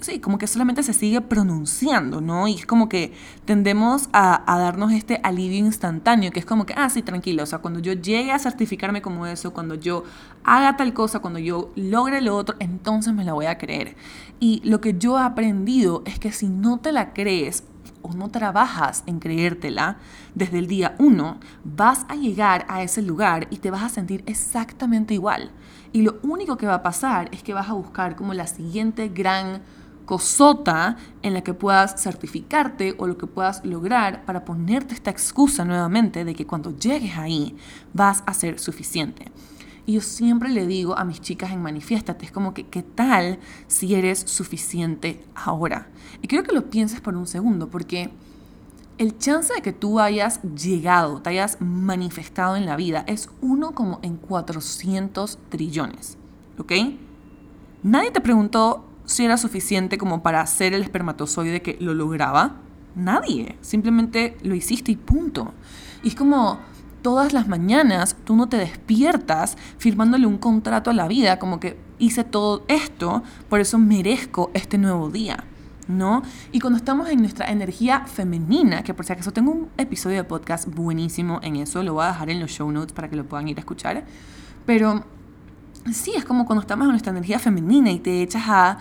sí, 0.00 0.18
como 0.20 0.38
que 0.38 0.46
solamente 0.46 0.82
se 0.82 0.92
sigue 0.92 1.20
pronunciando, 1.20 2.20
¿no? 2.20 2.48
Y 2.48 2.54
es 2.54 2.66
como 2.66 2.88
que 2.88 3.12
tendemos 3.44 4.08
a, 4.12 4.42
darnos 4.46 4.92
este 4.92 5.20
alivio 5.22 5.58
instantáneo, 5.58 6.30
que 6.30 6.40
es 6.40 6.46
como 6.46 6.66
que, 6.66 6.74
ah, 6.76 6.88
sí, 6.90 7.02
tranquilo, 7.02 7.42
o 7.42 7.46
sea, 7.46 7.58
cuando 7.58 7.80
yo 7.80 7.92
llegue 7.92 8.32
a 8.32 8.38
certificarme 8.38 9.02
como 9.02 9.26
eso, 9.26 9.52
cuando 9.52 9.74
yo 9.74 10.04
haga 10.44 10.76
tal 10.76 10.92
cosa, 10.94 11.20
cuando 11.20 11.38
yo 11.38 11.72
logre 11.76 12.20
lo 12.20 12.36
otro, 12.36 12.56
entonces 12.60 13.12
me 13.12 13.24
la 13.24 13.32
voy 13.32 13.46
a 13.46 13.58
creer. 13.58 13.96
Y 14.40 14.60
lo 14.64 14.80
que 14.80 14.96
yo 14.98 15.18
he 15.18 15.22
aprendido 15.22 16.02
es 16.06 16.18
que 16.18 16.32
si 16.32 16.48
no 16.48 16.78
te 16.78 16.92
la 16.92 17.12
crees, 17.12 17.64
o 18.04 18.12
no 18.12 18.28
trabajas 18.28 19.02
en 19.06 19.18
creértela, 19.18 19.96
desde 20.34 20.58
el 20.58 20.66
día 20.66 20.94
uno 20.98 21.38
vas 21.64 22.04
a 22.08 22.16
llegar 22.16 22.66
a 22.68 22.82
ese 22.82 23.00
lugar 23.00 23.46
y 23.50 23.56
te 23.56 23.70
vas 23.70 23.82
a 23.82 23.88
sentir 23.88 24.22
exactamente 24.26 25.14
igual. 25.14 25.50
Y 25.94 26.02
lo 26.02 26.18
único 26.24 26.56
que 26.56 26.66
va 26.66 26.74
a 26.74 26.82
pasar 26.82 27.28
es 27.30 27.44
que 27.44 27.54
vas 27.54 27.68
a 27.68 27.72
buscar 27.72 28.16
como 28.16 28.34
la 28.34 28.48
siguiente 28.48 29.10
gran 29.10 29.62
cosota 30.06 30.96
en 31.22 31.34
la 31.34 31.42
que 31.42 31.54
puedas 31.54 32.02
certificarte 32.02 32.96
o 32.98 33.06
lo 33.06 33.16
que 33.16 33.28
puedas 33.28 33.64
lograr 33.64 34.24
para 34.24 34.44
ponerte 34.44 34.92
esta 34.92 35.12
excusa 35.12 35.64
nuevamente 35.64 36.24
de 36.24 36.34
que 36.34 36.48
cuando 36.48 36.76
llegues 36.76 37.16
ahí 37.16 37.56
vas 37.92 38.24
a 38.26 38.34
ser 38.34 38.58
suficiente. 38.58 39.30
Y 39.86 39.92
yo 39.92 40.00
siempre 40.00 40.48
le 40.48 40.66
digo 40.66 40.98
a 40.98 41.04
mis 41.04 41.20
chicas 41.20 41.52
en 41.52 41.62
Manifiéstate, 41.62 42.24
es 42.24 42.32
como 42.32 42.54
que, 42.54 42.66
¿qué 42.66 42.82
tal 42.82 43.38
si 43.68 43.94
eres 43.94 44.18
suficiente 44.18 45.24
ahora? 45.36 45.90
Y 46.22 46.26
quiero 46.26 46.42
que 46.42 46.56
lo 46.56 46.70
pienses 46.70 47.00
por 47.00 47.14
un 47.16 47.28
segundo, 47.28 47.70
porque 47.70 48.10
el 48.98 49.18
chance 49.18 49.52
de 49.54 49.62
que 49.62 49.72
tú 49.72 50.00
hayas 50.00 50.40
llegado, 50.42 51.20
te 51.20 51.30
hayas 51.30 51.60
manifestado 51.60 52.56
en 52.56 52.66
la 52.66 52.76
vida, 52.76 53.04
es 53.06 53.28
uno 53.40 53.72
como 53.72 53.98
en 54.02 54.16
400 54.16 55.38
trillones, 55.48 56.16
¿ok? 56.58 56.72
Nadie 57.82 58.10
te 58.10 58.20
preguntó 58.20 58.84
si 59.04 59.24
era 59.24 59.36
suficiente 59.36 59.98
como 59.98 60.22
para 60.22 60.46
ser 60.46 60.74
el 60.74 60.82
espermatozoide 60.82 61.62
que 61.62 61.76
lo 61.80 61.94
lograba. 61.94 62.56
Nadie, 62.94 63.58
simplemente 63.60 64.36
lo 64.42 64.54
hiciste 64.54 64.92
y 64.92 64.96
punto. 64.96 65.52
Y 66.02 66.08
es 66.08 66.14
como 66.14 66.60
todas 67.02 67.32
las 67.32 67.48
mañanas 67.48 68.16
tú 68.24 68.36
no 68.36 68.48
te 68.48 68.56
despiertas 68.56 69.58
firmándole 69.78 70.26
un 70.26 70.38
contrato 70.38 70.90
a 70.90 70.94
la 70.94 71.08
vida, 71.08 71.38
como 71.38 71.60
que 71.60 71.76
hice 71.98 72.24
todo 72.24 72.64
esto, 72.68 73.22
por 73.48 73.60
eso 73.60 73.78
merezco 73.78 74.50
este 74.54 74.78
nuevo 74.78 75.10
día. 75.10 75.44
¿No? 75.86 76.22
Y 76.50 76.60
cuando 76.60 76.78
estamos 76.78 77.10
en 77.10 77.20
nuestra 77.20 77.50
energía 77.50 78.06
femenina, 78.06 78.82
que 78.82 78.94
por 78.94 79.04
si 79.04 79.12
acaso 79.12 79.32
tengo 79.32 79.50
un 79.50 79.68
episodio 79.76 80.16
de 80.16 80.24
podcast 80.24 80.66
buenísimo 80.66 81.40
en 81.42 81.56
eso, 81.56 81.82
lo 81.82 81.92
voy 81.92 82.04
a 82.04 82.08
dejar 82.08 82.30
en 82.30 82.40
los 82.40 82.50
show 82.50 82.70
notes 82.72 82.92
para 82.92 83.10
que 83.10 83.16
lo 83.16 83.26
puedan 83.26 83.48
ir 83.48 83.58
a 83.58 83.60
escuchar, 83.60 84.04
pero 84.64 85.04
sí, 85.92 86.12
es 86.16 86.24
como 86.24 86.46
cuando 86.46 86.62
estamos 86.62 86.86
en 86.86 86.92
nuestra 86.92 87.10
energía 87.10 87.38
femenina 87.38 87.90
y 87.90 88.00
te 88.00 88.22
echas 88.22 88.44
a... 88.46 88.78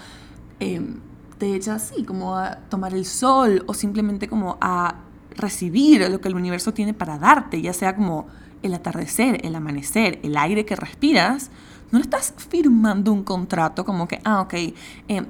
Em, 0.59 0.99
te 1.37 1.55
echas 1.55 1.91
así, 1.91 2.05
como 2.05 2.37
a 2.37 2.55
tomar 2.69 2.93
el 2.93 3.05
sol 3.05 3.63
o 3.67 3.73
simplemente 3.73 4.29
como 4.29 4.57
a 4.61 4.95
recibir 5.35 6.07
lo 6.09 6.21
que 6.21 6.29
el 6.29 6.35
universo 6.35 6.73
tiene 6.73 6.93
para 6.93 7.17
darte, 7.17 7.61
ya 7.61 7.73
sea 7.73 7.95
como 7.95 8.27
el 8.61 8.73
atardecer, 8.73 9.45
el 9.45 9.55
amanecer, 9.55 10.19
el 10.23 10.37
aire 10.37 10.65
que 10.65 10.75
respiras, 10.75 11.51
no 11.91 11.99
estás 11.99 12.33
firmando 12.37 13.11
un 13.11 13.23
contrato 13.23 13.85
como 13.85 14.07
que, 14.07 14.19
ah, 14.23 14.41
ok, 14.41 14.53
eh, 14.53 14.73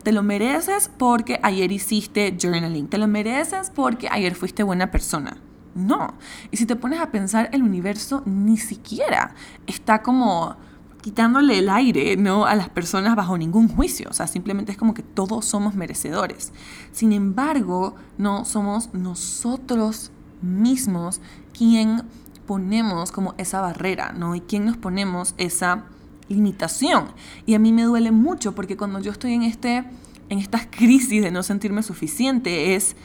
te 0.03 0.11
lo 0.11 0.23
mereces 0.23 0.89
porque 0.97 1.39
ayer 1.43 1.71
hiciste 1.71 2.37
journaling, 2.39 2.87
te 2.87 2.97
lo 2.97 3.07
mereces 3.07 3.69
porque 3.69 4.07
ayer 4.09 4.35
fuiste 4.35 4.63
buena 4.63 4.91
persona. 4.91 5.37
No. 5.75 6.13
Y 6.51 6.57
si 6.57 6.65
te 6.65 6.75
pones 6.75 6.99
a 6.99 7.11
pensar, 7.11 7.49
el 7.51 7.63
universo 7.63 8.21
ni 8.25 8.57
siquiera 8.57 9.33
está 9.65 10.01
como 10.01 10.55
quitándole 11.01 11.59
el 11.59 11.69
aire 11.69 12.15
¿no? 12.15 12.45
a 12.45 12.55
las 12.55 12.69
personas 12.69 13.15
bajo 13.15 13.37
ningún 13.37 13.67
juicio. 13.67 14.07
O 14.09 14.13
sea, 14.13 14.25
simplemente 14.25 14.71
es 14.71 14.77
como 14.77 14.93
que 14.93 15.03
todos 15.03 15.45
somos 15.45 15.75
merecedores. 15.75 16.53
Sin 16.91 17.11
embargo, 17.11 17.95
no 18.17 18.45
somos 18.45 18.93
nosotros 18.93 20.11
mismos 20.41 21.19
quien 21.57 22.03
ponemos 22.45 23.11
como 23.11 23.35
esa 23.37 23.61
barrera, 23.61 24.11
¿no? 24.11 24.35
Y 24.35 24.41
quien 24.41 24.65
nos 24.65 24.77
ponemos 24.77 25.35
esa 25.37 25.85
limitación. 26.29 27.07
Y 27.45 27.55
a 27.55 27.59
mí 27.59 27.71
me 27.71 27.83
duele 27.83 28.11
mucho 28.11 28.53
porque 28.53 28.77
cuando 28.77 28.99
yo 28.99 29.11
estoy 29.11 29.33
en, 29.33 29.43
este, 29.43 29.83
en 30.29 30.39
estas 30.39 30.67
crisis 30.69 31.21
de 31.21 31.31
no 31.31 31.43
sentirme 31.43 31.83
suficiente 31.83 32.75
es 32.75 32.95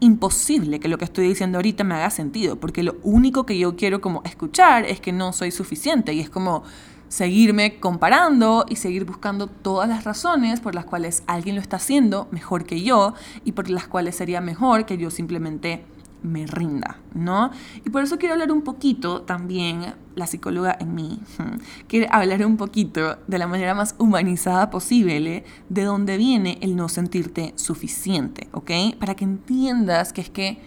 imposible 0.00 0.78
que 0.78 0.88
lo 0.88 0.98
que 0.98 1.06
estoy 1.06 1.28
diciendo 1.28 1.58
ahorita 1.58 1.84
me 1.84 1.94
haga 1.94 2.10
sentido, 2.10 2.56
porque 2.56 2.82
lo 2.82 2.96
único 3.02 3.46
que 3.46 3.58
yo 3.58 3.76
quiero 3.76 4.00
como 4.00 4.22
escuchar 4.24 4.84
es 4.84 5.00
que 5.00 5.12
no 5.12 5.32
soy 5.32 5.50
suficiente 5.50 6.12
y 6.12 6.20
es 6.20 6.28
como 6.28 6.64
seguirme 7.08 7.78
comparando 7.78 8.66
y 8.68 8.76
seguir 8.76 9.04
buscando 9.04 9.46
todas 9.46 9.88
las 9.88 10.04
razones 10.04 10.60
por 10.60 10.74
las 10.74 10.84
cuales 10.84 11.22
alguien 11.26 11.54
lo 11.54 11.62
está 11.62 11.76
haciendo 11.76 12.28
mejor 12.30 12.64
que 12.64 12.82
yo 12.82 13.14
y 13.44 13.52
por 13.52 13.70
las 13.70 13.86
cuales 13.86 14.16
sería 14.16 14.40
mejor 14.40 14.86
que 14.86 14.98
yo 14.98 15.10
simplemente 15.10 15.84
me 16.22 16.46
rinda, 16.46 16.98
¿no? 17.14 17.50
Y 17.84 17.90
por 17.90 18.02
eso 18.02 18.18
quiero 18.18 18.34
hablar 18.34 18.52
un 18.52 18.62
poquito 18.62 19.22
también, 19.22 19.94
la 20.14 20.26
psicóloga 20.26 20.76
en 20.80 20.94
mí, 20.94 21.20
quiere 21.88 22.08
hablar 22.10 22.44
un 22.44 22.56
poquito 22.56 23.18
de 23.26 23.38
la 23.38 23.46
manera 23.46 23.74
más 23.74 23.94
humanizada 23.98 24.70
posible 24.70 25.44
de 25.68 25.84
dónde 25.84 26.16
viene 26.16 26.58
el 26.60 26.76
no 26.76 26.88
sentirte 26.88 27.52
suficiente, 27.56 28.48
¿ok? 28.52 28.70
Para 28.98 29.14
que 29.14 29.24
entiendas 29.24 30.12
que 30.12 30.20
es 30.20 30.30
que 30.30 30.58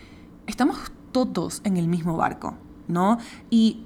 estamos 0.48 0.78
todos 1.12 1.62
en 1.64 1.78
el 1.78 1.88
mismo 1.88 2.18
barco, 2.18 2.56
¿no? 2.88 3.18
Y 3.50 3.86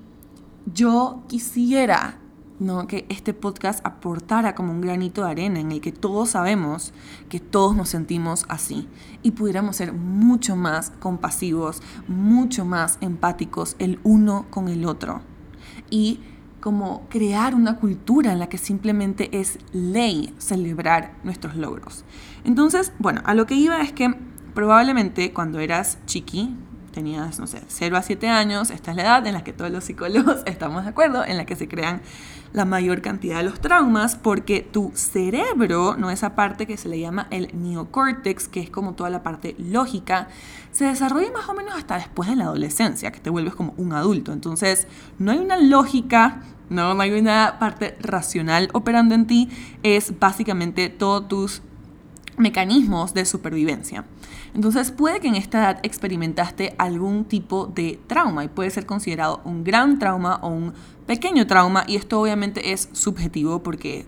yo 0.65 1.23
quisiera 1.27 2.19
¿no? 2.63 2.87
que 2.87 3.05
este 3.09 3.33
podcast 3.33 3.85
aportara 3.85 4.55
como 4.55 4.71
un 4.71 4.81
granito 4.81 5.23
de 5.23 5.31
arena 5.31 5.59
en 5.59 5.71
el 5.71 5.81
que 5.81 5.91
todos 5.91 6.31
sabemos 6.31 6.93
que 7.29 7.39
todos 7.39 7.75
nos 7.75 7.89
sentimos 7.89 8.45
así 8.49 8.87
y 9.21 9.31
pudiéramos 9.31 9.75
ser 9.75 9.93
mucho 9.93 10.55
más 10.55 10.91
compasivos, 10.99 11.81
mucho 12.07 12.65
más 12.65 12.97
empáticos 13.01 13.75
el 13.79 13.99
uno 14.03 14.45
con 14.49 14.69
el 14.69 14.85
otro. 14.85 15.21
Y 15.89 16.19
como 16.59 17.07
crear 17.09 17.55
una 17.55 17.77
cultura 17.77 18.31
en 18.31 18.39
la 18.39 18.47
que 18.47 18.57
simplemente 18.57 19.37
es 19.37 19.59
ley 19.73 20.33
celebrar 20.37 21.13
nuestros 21.23 21.55
logros. 21.55 22.05
Entonces, 22.45 22.93
bueno, 22.99 23.21
a 23.25 23.33
lo 23.33 23.45
que 23.45 23.55
iba 23.55 23.81
es 23.81 23.91
que 23.91 24.15
probablemente 24.53 25.33
cuando 25.33 25.59
eras 25.59 25.97
chiqui, 26.05 26.55
tenías, 26.93 27.39
no 27.39 27.47
sé, 27.47 27.61
0 27.67 27.97
a 27.97 28.01
7 28.01 28.29
años, 28.29 28.69
esta 28.69 28.91
es 28.91 28.97
la 28.97 29.03
edad 29.03 29.27
en 29.27 29.33
la 29.33 29.43
que 29.43 29.51
todos 29.51 29.71
los 29.71 29.83
psicólogos 29.83 30.41
estamos 30.45 30.83
de 30.85 30.91
acuerdo, 30.91 31.25
en 31.25 31.35
la 31.35 31.45
que 31.45 31.57
se 31.57 31.67
crean 31.67 32.01
la 32.53 32.65
mayor 32.65 33.01
cantidad 33.01 33.37
de 33.37 33.43
los 33.43 33.59
traumas, 33.59 34.15
porque 34.15 34.61
tu 34.61 34.91
cerebro, 34.93 35.97
no 35.97 36.11
esa 36.11 36.35
parte 36.35 36.67
que 36.67 36.77
se 36.77 36.87
le 36.87 36.99
llama 36.99 37.27
el 37.31 37.49
neocórtex, 37.53 38.47
que 38.47 38.61
es 38.61 38.69
como 38.69 38.93
toda 38.93 39.09
la 39.09 39.23
parte 39.23 39.55
lógica, 39.57 40.29
se 40.71 40.85
desarrolla 40.85 41.31
más 41.31 41.49
o 41.49 41.53
menos 41.53 41.73
hasta 41.75 41.97
después 41.97 42.29
de 42.29 42.35
la 42.35 42.45
adolescencia, 42.45 43.11
que 43.11 43.19
te 43.19 43.29
vuelves 43.29 43.55
como 43.55 43.73
un 43.77 43.93
adulto. 43.93 44.31
Entonces, 44.31 44.87
no 45.19 45.31
hay 45.31 45.39
una 45.39 45.57
lógica 45.57 46.41
no, 46.69 46.93
no 46.93 47.01
hay 47.01 47.11
una 47.11 47.57
parte 47.59 47.97
racional 47.99 48.69
operando 48.73 49.15
en 49.15 49.27
ti, 49.27 49.49
es 49.83 50.17
básicamente 50.19 50.89
todos 50.89 51.27
tus 51.27 51.61
mecanismos 52.37 53.13
de 53.13 53.25
supervivencia. 53.25 54.05
Entonces 54.53 54.91
puede 54.91 55.19
que 55.19 55.27
en 55.27 55.35
esta 55.35 55.59
edad 55.59 55.79
experimentaste 55.83 56.75
algún 56.77 57.25
tipo 57.25 57.67
de 57.67 57.99
trauma 58.07 58.43
y 58.43 58.47
puede 58.47 58.69
ser 58.69 58.85
considerado 58.85 59.41
un 59.45 59.63
gran 59.63 59.99
trauma 59.99 60.39
o 60.41 60.49
un 60.49 60.73
pequeño 61.05 61.47
trauma 61.47 61.83
y 61.87 61.95
esto 61.95 62.19
obviamente 62.19 62.71
es 62.71 62.89
subjetivo 62.93 63.61
porque 63.63 64.05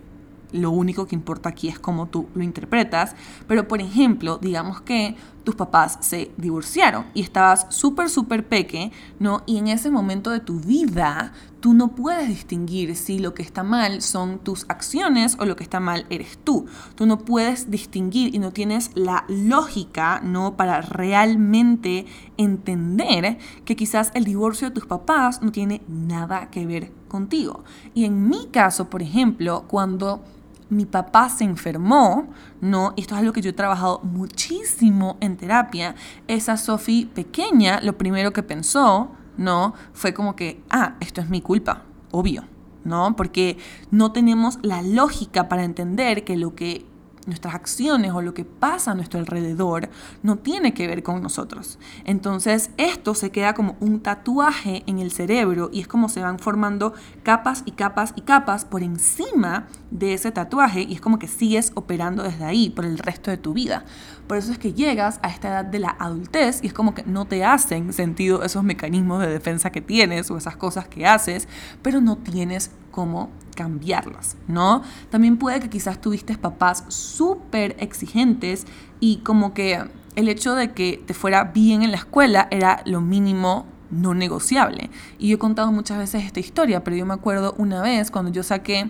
lo 0.52 0.70
único 0.70 1.06
que 1.06 1.14
importa 1.14 1.48
aquí 1.48 1.68
es 1.68 1.78
cómo 1.78 2.06
tú 2.06 2.28
lo 2.34 2.42
interpretas. 2.42 3.14
Pero, 3.46 3.68
por 3.68 3.80
ejemplo, 3.80 4.38
digamos 4.38 4.80
que 4.80 5.16
tus 5.46 5.54
papás 5.54 5.98
se 6.00 6.32
divorciaron 6.36 7.06
y 7.14 7.22
estabas 7.22 7.66
súper, 7.70 8.10
súper 8.10 8.48
peque, 8.48 8.90
¿no? 9.20 9.44
Y 9.46 9.58
en 9.58 9.68
ese 9.68 9.92
momento 9.92 10.30
de 10.30 10.40
tu 10.40 10.58
vida, 10.58 11.32
tú 11.60 11.72
no 11.72 11.94
puedes 11.94 12.26
distinguir 12.26 12.96
si 12.96 13.20
lo 13.20 13.32
que 13.32 13.44
está 13.44 13.62
mal 13.62 14.02
son 14.02 14.40
tus 14.40 14.66
acciones 14.68 15.36
o 15.38 15.44
lo 15.44 15.54
que 15.54 15.62
está 15.62 15.78
mal 15.78 16.04
eres 16.10 16.36
tú. 16.42 16.66
Tú 16.96 17.06
no 17.06 17.20
puedes 17.20 17.70
distinguir 17.70 18.34
y 18.34 18.40
no 18.40 18.50
tienes 18.50 18.90
la 18.94 19.24
lógica, 19.28 20.20
¿no? 20.20 20.56
Para 20.56 20.80
realmente 20.80 22.06
entender 22.36 23.38
que 23.64 23.76
quizás 23.76 24.10
el 24.14 24.24
divorcio 24.24 24.68
de 24.68 24.74
tus 24.74 24.86
papás 24.86 25.42
no 25.42 25.52
tiene 25.52 25.80
nada 25.86 26.50
que 26.50 26.66
ver 26.66 26.90
contigo. 27.06 27.62
Y 27.94 28.04
en 28.04 28.28
mi 28.28 28.48
caso, 28.48 28.90
por 28.90 29.00
ejemplo, 29.00 29.66
cuando 29.68 30.24
mi 30.68 30.84
papá 30.86 31.28
se 31.28 31.44
enfermó, 31.44 32.28
¿no? 32.60 32.92
Y 32.96 33.02
esto 33.02 33.14
es 33.14 33.20
algo 33.20 33.32
que 33.32 33.42
yo 33.42 33.50
he 33.50 33.54
trabajado 33.54 34.00
muchísimo 34.02 35.16
en 35.20 35.36
terapia. 35.36 35.94
Esa 36.26 36.56
Sophie 36.56 37.06
pequeña, 37.06 37.80
lo 37.80 37.96
primero 37.96 38.32
que 38.32 38.42
pensó, 38.42 39.10
¿no? 39.36 39.74
Fue 39.92 40.14
como 40.14 40.34
que, 40.36 40.62
ah, 40.70 40.96
esto 41.00 41.20
es 41.20 41.28
mi 41.28 41.40
culpa, 41.40 41.82
obvio, 42.10 42.44
¿no? 42.84 43.14
Porque 43.16 43.58
no 43.90 44.12
tenemos 44.12 44.58
la 44.62 44.82
lógica 44.82 45.48
para 45.48 45.64
entender 45.64 46.24
que 46.24 46.36
lo 46.36 46.54
que 46.54 46.86
nuestras 47.26 47.54
acciones 47.54 48.12
o 48.12 48.22
lo 48.22 48.34
que 48.34 48.44
pasa 48.44 48.92
a 48.92 48.94
nuestro 48.94 49.20
alrededor 49.20 49.88
no 50.22 50.36
tiene 50.36 50.74
que 50.74 50.86
ver 50.86 51.02
con 51.02 51.22
nosotros. 51.22 51.78
Entonces 52.04 52.70
esto 52.76 53.14
se 53.14 53.30
queda 53.30 53.54
como 53.54 53.76
un 53.80 54.00
tatuaje 54.00 54.82
en 54.86 54.98
el 54.98 55.10
cerebro 55.10 55.70
y 55.72 55.80
es 55.80 55.88
como 55.88 56.08
se 56.08 56.20
van 56.20 56.38
formando 56.38 56.94
capas 57.22 57.62
y 57.66 57.72
capas 57.72 58.12
y 58.16 58.22
capas 58.22 58.64
por 58.64 58.82
encima 58.82 59.66
de 59.90 60.14
ese 60.14 60.30
tatuaje 60.30 60.82
y 60.82 60.94
es 60.94 61.00
como 61.00 61.18
que 61.18 61.28
sigues 61.28 61.72
operando 61.74 62.22
desde 62.22 62.44
ahí 62.44 62.70
por 62.70 62.84
el 62.84 62.98
resto 62.98 63.30
de 63.30 63.36
tu 63.36 63.52
vida. 63.52 63.84
Por 64.26 64.36
eso 64.36 64.50
es 64.50 64.58
que 64.58 64.72
llegas 64.72 65.20
a 65.22 65.28
esta 65.28 65.48
edad 65.48 65.64
de 65.64 65.78
la 65.78 65.96
adultez 65.98 66.60
y 66.62 66.66
es 66.66 66.72
como 66.72 66.94
que 66.94 67.04
no 67.04 67.26
te 67.26 67.44
hacen 67.44 67.92
sentido 67.92 68.42
esos 68.42 68.64
mecanismos 68.64 69.20
de 69.20 69.28
defensa 69.28 69.70
que 69.70 69.80
tienes 69.80 70.30
o 70.30 70.36
esas 70.36 70.56
cosas 70.56 70.88
que 70.88 71.06
haces, 71.06 71.48
pero 71.82 72.00
no 72.00 72.16
tienes 72.16 72.70
cómo 72.96 73.28
cambiarlas, 73.54 74.38
¿no? 74.48 74.80
También 75.10 75.36
puede 75.36 75.60
que 75.60 75.68
quizás 75.68 76.00
tuviste 76.00 76.38
papás 76.38 76.82
súper 76.88 77.76
exigentes 77.78 78.66
y 79.00 79.18
como 79.18 79.52
que 79.52 79.84
el 80.14 80.28
hecho 80.30 80.54
de 80.54 80.72
que 80.72 81.04
te 81.06 81.12
fuera 81.12 81.44
bien 81.44 81.82
en 81.82 81.90
la 81.90 81.98
escuela 81.98 82.48
era 82.50 82.80
lo 82.86 83.02
mínimo 83.02 83.66
no 83.90 84.14
negociable. 84.14 84.88
Y 85.18 85.28
yo 85.28 85.34
he 85.34 85.38
contado 85.38 85.70
muchas 85.72 85.98
veces 85.98 86.24
esta 86.24 86.40
historia, 86.40 86.84
pero 86.84 86.96
yo 86.96 87.04
me 87.04 87.12
acuerdo 87.12 87.54
una 87.58 87.82
vez 87.82 88.10
cuando 88.10 88.32
yo 88.32 88.42
saqué, 88.42 88.88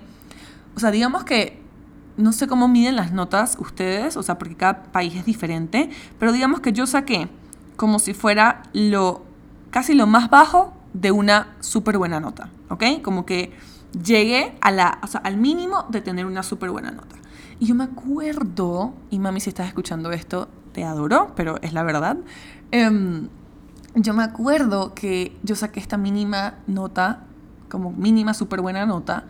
o 0.77 0.79
sea, 0.79 0.93
digamos 0.93 1.25
que 1.25 1.61
no 2.17 2.31
sé 2.31 2.47
cómo 2.47 2.69
miden 2.69 2.95
las 2.95 3.11
notas 3.11 3.57
ustedes, 3.59 4.17
o 4.17 4.23
sea, 4.23 4.39
porque 4.39 4.55
cada 4.55 4.85
país 4.85 5.17
es 5.17 5.25
diferente, 5.25 5.91
pero 6.21 6.31
digamos 6.31 6.61
que 6.61 6.73
yo 6.73 6.87
saqué 6.87 7.29
como 7.75 7.99
si 7.99 8.15
fuera 8.15 8.63
lo 8.73 9.25
casi 9.71 9.95
lo 9.95 10.07
más 10.07 10.31
bajo 10.31 10.75
de 10.95 11.11
una 11.11 11.57
súper 11.59 11.99
buena 11.99 12.21
nota, 12.21 12.51
¿ok? 12.71 13.03
Como 13.03 13.27
que 13.27 13.53
llegué 14.03 14.57
a 14.61 14.71
la, 14.71 14.89
al 15.23 15.37
mínimo 15.37 15.85
de 15.89 16.01
tener 16.01 16.27
una 16.27 16.43
súper 16.43 16.71
buena 16.71 16.91
nota. 16.91 17.17
Y 17.59 17.67
yo 17.67 17.75
me 17.75 17.85
acuerdo, 17.85 18.95
y 19.11 19.19
mami, 19.19 19.41
si 19.41 19.51
estás 19.51 19.69
escuchando 19.69 20.13
esto, 20.13 20.49
te 20.73 20.85
adoro, 20.85 21.33
pero 21.35 21.61
es 21.63 21.73
la 21.73 21.83
verdad. 21.83 22.19
Em, 22.71 23.29
yo 23.95 24.13
me 24.13 24.23
acuerdo 24.23 24.95
que 24.95 25.37
yo 25.43 25.57
saqué 25.57 25.81
esta 25.81 25.97
mínima 25.97 26.59
nota, 26.67 27.25
como 27.71 27.93
mínima 27.93 28.35
súper 28.35 28.61
buena 28.61 28.85
nota, 28.85 29.25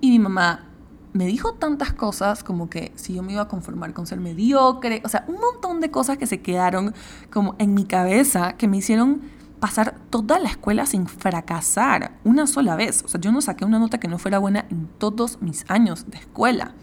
y 0.00 0.10
mi 0.10 0.20
mamá 0.20 0.66
me 1.12 1.26
dijo 1.26 1.54
tantas 1.54 1.92
cosas 1.92 2.44
como 2.44 2.70
que 2.70 2.92
si 2.94 3.14
yo 3.14 3.22
me 3.24 3.32
iba 3.32 3.42
a 3.42 3.48
conformar 3.48 3.92
con 3.92 4.06
ser 4.06 4.20
mediocre, 4.20 5.02
o 5.04 5.08
sea, 5.08 5.24
un 5.26 5.36
montón 5.40 5.80
de 5.80 5.90
cosas 5.90 6.18
que 6.18 6.26
se 6.26 6.40
quedaron 6.40 6.94
como 7.32 7.56
en 7.58 7.74
mi 7.74 7.84
cabeza 7.84 8.52
que 8.52 8.68
me 8.68 8.76
hicieron 8.76 9.22
pasar 9.60 9.94
toda 10.10 10.38
la 10.38 10.48
escuela 10.48 10.86
sin 10.86 11.06
fracasar 11.06 12.18
una 12.24 12.46
sola 12.46 12.76
vez. 12.76 13.04
O 13.04 13.08
sea, 13.08 13.20
yo 13.20 13.30
no 13.30 13.40
saqué 13.40 13.64
una 13.64 13.78
nota 13.78 14.00
que 14.00 14.08
no 14.08 14.18
fuera 14.18 14.38
buena 14.38 14.66
en 14.70 14.88
todos 14.98 15.40
mis 15.40 15.64
años 15.68 16.10
de 16.10 16.18
escuela 16.18 16.74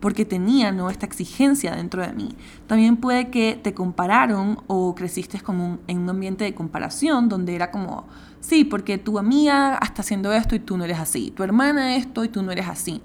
porque 0.00 0.24
tenía 0.24 0.72
¿no? 0.72 0.90
esta 0.90 1.06
exigencia 1.06 1.74
dentro 1.74 2.02
de 2.02 2.12
mí. 2.12 2.36
También 2.66 2.96
puede 2.96 3.30
que 3.30 3.58
te 3.62 3.74
compararon 3.74 4.58
o 4.66 4.94
creciste 4.94 5.40
como 5.40 5.78
en 5.86 5.98
un 5.98 6.10
ambiente 6.10 6.44
de 6.44 6.54
comparación 6.54 7.28
donde 7.28 7.54
era 7.54 7.70
como, 7.70 8.06
sí, 8.40 8.64
porque 8.64 8.98
tu 8.98 9.18
amiga 9.18 9.78
está 9.82 10.02
haciendo 10.02 10.32
esto 10.32 10.54
y 10.54 10.58
tú 10.58 10.76
no 10.76 10.84
eres 10.84 10.98
así, 10.98 11.30
tu 11.30 11.42
hermana 11.42 11.96
esto 11.96 12.24
y 12.24 12.28
tú 12.28 12.42
no 12.42 12.52
eres 12.52 12.68
así. 12.68 13.00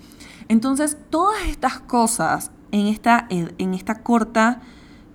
Entonces, 0.47 0.97
todas 1.09 1.47
estas 1.47 1.79
cosas 1.79 2.51
en 2.71 2.87
esta, 2.87 3.27
en 3.29 3.73
esta 3.73 4.01
corta 4.01 4.61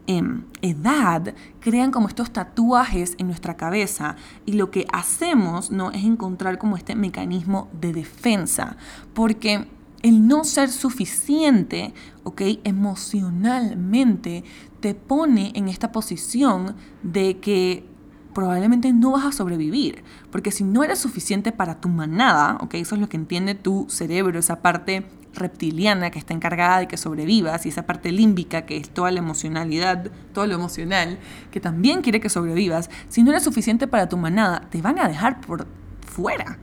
em, 0.06 0.44
edad 0.62 1.34
crean 1.60 1.90
como 1.90 2.08
estos 2.08 2.32
tatuajes 2.32 3.14
en 3.18 3.26
nuestra 3.26 3.56
cabeza 3.56 4.16
y 4.46 4.52
lo 4.52 4.70
que 4.70 4.86
hacemos 4.92 5.70
no 5.70 5.90
es 5.90 6.04
encontrar 6.04 6.58
como 6.58 6.76
este 6.76 6.94
mecanismo 6.94 7.68
de 7.80 7.92
defensa 7.92 8.76
porque 9.14 9.66
el 10.04 10.28
no 10.28 10.44
ser 10.44 10.70
suficiente, 10.70 11.94
¿ok? 12.24 12.42
Emocionalmente 12.64 14.44
te 14.80 14.94
pone 14.94 15.50
en 15.54 15.68
esta 15.68 15.92
posición 15.92 16.76
de 17.02 17.38
que 17.38 17.86
probablemente 18.34 18.92
no 18.92 19.12
vas 19.12 19.24
a 19.24 19.32
sobrevivir, 19.32 20.04
porque 20.30 20.50
si 20.50 20.62
no 20.62 20.84
eres 20.84 20.98
suficiente 20.98 21.52
para 21.52 21.80
tu 21.80 21.88
manada, 21.88 22.58
¿ok? 22.60 22.74
Eso 22.74 22.96
es 22.96 23.00
lo 23.00 23.08
que 23.08 23.16
entiende 23.16 23.54
tu 23.54 23.86
cerebro, 23.88 24.38
esa 24.38 24.60
parte 24.60 25.06
reptiliana 25.34 26.10
que 26.10 26.18
está 26.18 26.34
encargada 26.34 26.78
de 26.78 26.88
que 26.88 26.96
sobrevivas 26.96 27.66
y 27.66 27.68
esa 27.68 27.86
parte 27.86 28.12
límbica 28.12 28.66
que 28.66 28.76
es 28.76 28.90
toda 28.90 29.10
la 29.10 29.18
emocionalidad, 29.18 30.10
todo 30.32 30.46
lo 30.46 30.54
emocional, 30.54 31.18
que 31.50 31.60
también 31.60 32.02
quiere 32.02 32.20
que 32.20 32.28
sobrevivas, 32.28 32.90
si 33.08 33.22
no 33.22 33.30
eres 33.30 33.42
suficiente 33.42 33.86
para 33.86 34.08
tu 34.08 34.16
manada, 34.16 34.68
te 34.70 34.82
van 34.82 34.98
a 34.98 35.08
dejar 35.08 35.40
por 35.40 35.66
fuera, 36.06 36.58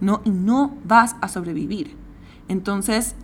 ¿no? 0.00 0.20
Y 0.24 0.30
no 0.30 0.76
vas 0.84 1.16
a 1.20 1.28
sobrevivir. 1.28 1.96
Entonces, 2.48 3.14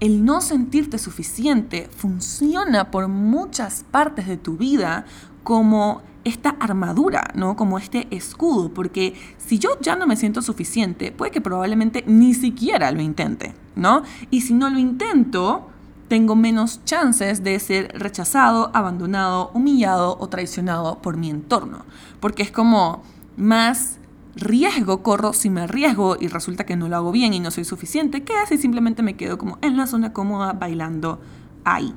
el 0.00 0.24
no 0.24 0.40
sentirte 0.40 0.98
suficiente 0.98 1.88
funciona 1.96 2.90
por 2.90 3.08
muchas 3.08 3.84
partes 3.90 4.26
de 4.26 4.36
tu 4.36 4.56
vida 4.56 5.04
como 5.42 6.02
esta 6.24 6.50
armadura, 6.60 7.30
¿no? 7.34 7.56
Como 7.56 7.78
este 7.78 8.06
escudo, 8.10 8.72
porque 8.72 9.14
si 9.38 9.58
yo 9.58 9.70
ya 9.80 9.96
no 9.96 10.06
me 10.06 10.16
siento 10.16 10.42
suficiente, 10.42 11.12
puede 11.12 11.30
que 11.30 11.40
probablemente 11.40 12.04
ni 12.06 12.34
siquiera 12.34 12.90
lo 12.90 13.00
intente, 13.00 13.54
¿no? 13.76 14.02
Y 14.30 14.40
si 14.40 14.54
no 14.54 14.70
lo 14.70 14.78
intento, 14.78 15.68
tengo 16.08 16.36
menos 16.36 16.84
chances 16.84 17.42
de 17.42 17.58
ser 17.60 17.92
rechazado, 17.98 18.70
abandonado, 18.74 19.50
humillado 19.54 20.16
o 20.18 20.28
traicionado 20.28 21.00
por 21.00 21.16
mi 21.16 21.30
entorno, 21.30 21.84
porque 22.20 22.42
es 22.42 22.50
como 22.50 23.02
más 23.36 23.98
riesgo 24.36 25.02
corro 25.02 25.32
si 25.32 25.50
me 25.50 25.62
arriesgo 25.62 26.16
y 26.18 26.28
resulta 26.28 26.64
que 26.64 26.76
no 26.76 26.88
lo 26.88 26.96
hago 26.96 27.12
bien 27.12 27.34
y 27.34 27.40
no 27.40 27.50
soy 27.50 27.64
suficiente 27.64 28.24
que 28.24 28.34
si 28.48 28.58
simplemente 28.58 29.02
me 29.02 29.16
quedo 29.16 29.38
como 29.38 29.58
en 29.62 29.76
la 29.76 29.86
zona 29.86 30.12
cómoda 30.12 30.52
bailando 30.52 31.20
ahí. 31.64 31.94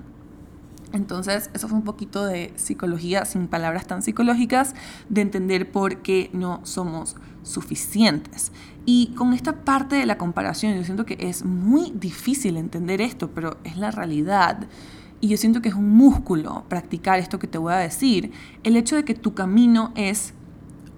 Entonces, 0.98 1.52
eso 1.54 1.68
fue 1.68 1.78
un 1.78 1.84
poquito 1.84 2.26
de 2.26 2.52
psicología 2.56 3.24
sin 3.24 3.48
palabras 3.48 3.86
tan 3.86 4.02
psicológicas, 4.02 4.74
de 5.10 5.22
entender 5.22 5.72
por 5.72 6.02
qué 6.02 6.32
no 6.34 6.60
somos 6.64 7.16
suficientes. 7.44 8.52
Y 8.84 9.14
con 9.16 9.34
esta 9.34 9.64
parte 9.64 9.96
de 9.96 10.08
la 10.08 10.18
comparación, 10.18 10.76
yo 10.76 10.84
siento 10.84 11.06
que 11.06 11.16
es 11.20 11.46
muy 11.46 11.92
difícil 11.92 12.58
entender 12.58 13.00
esto, 13.00 13.30
pero 13.30 13.58
es 13.64 13.78
la 13.78 13.92
realidad. 13.92 14.68
Y 15.22 15.28
yo 15.28 15.38
siento 15.38 15.62
que 15.62 15.70
es 15.70 15.76
un 15.76 15.92
músculo 15.92 16.66
practicar 16.68 17.20
esto 17.20 17.38
que 17.38 17.48
te 17.48 17.60
voy 17.60 17.74
a 17.74 17.78
decir, 17.78 18.32
el 18.64 18.76
hecho 18.76 18.96
de 18.96 19.06
que 19.06 19.14
tu 19.14 19.36
camino 19.36 19.92
es 19.96 20.34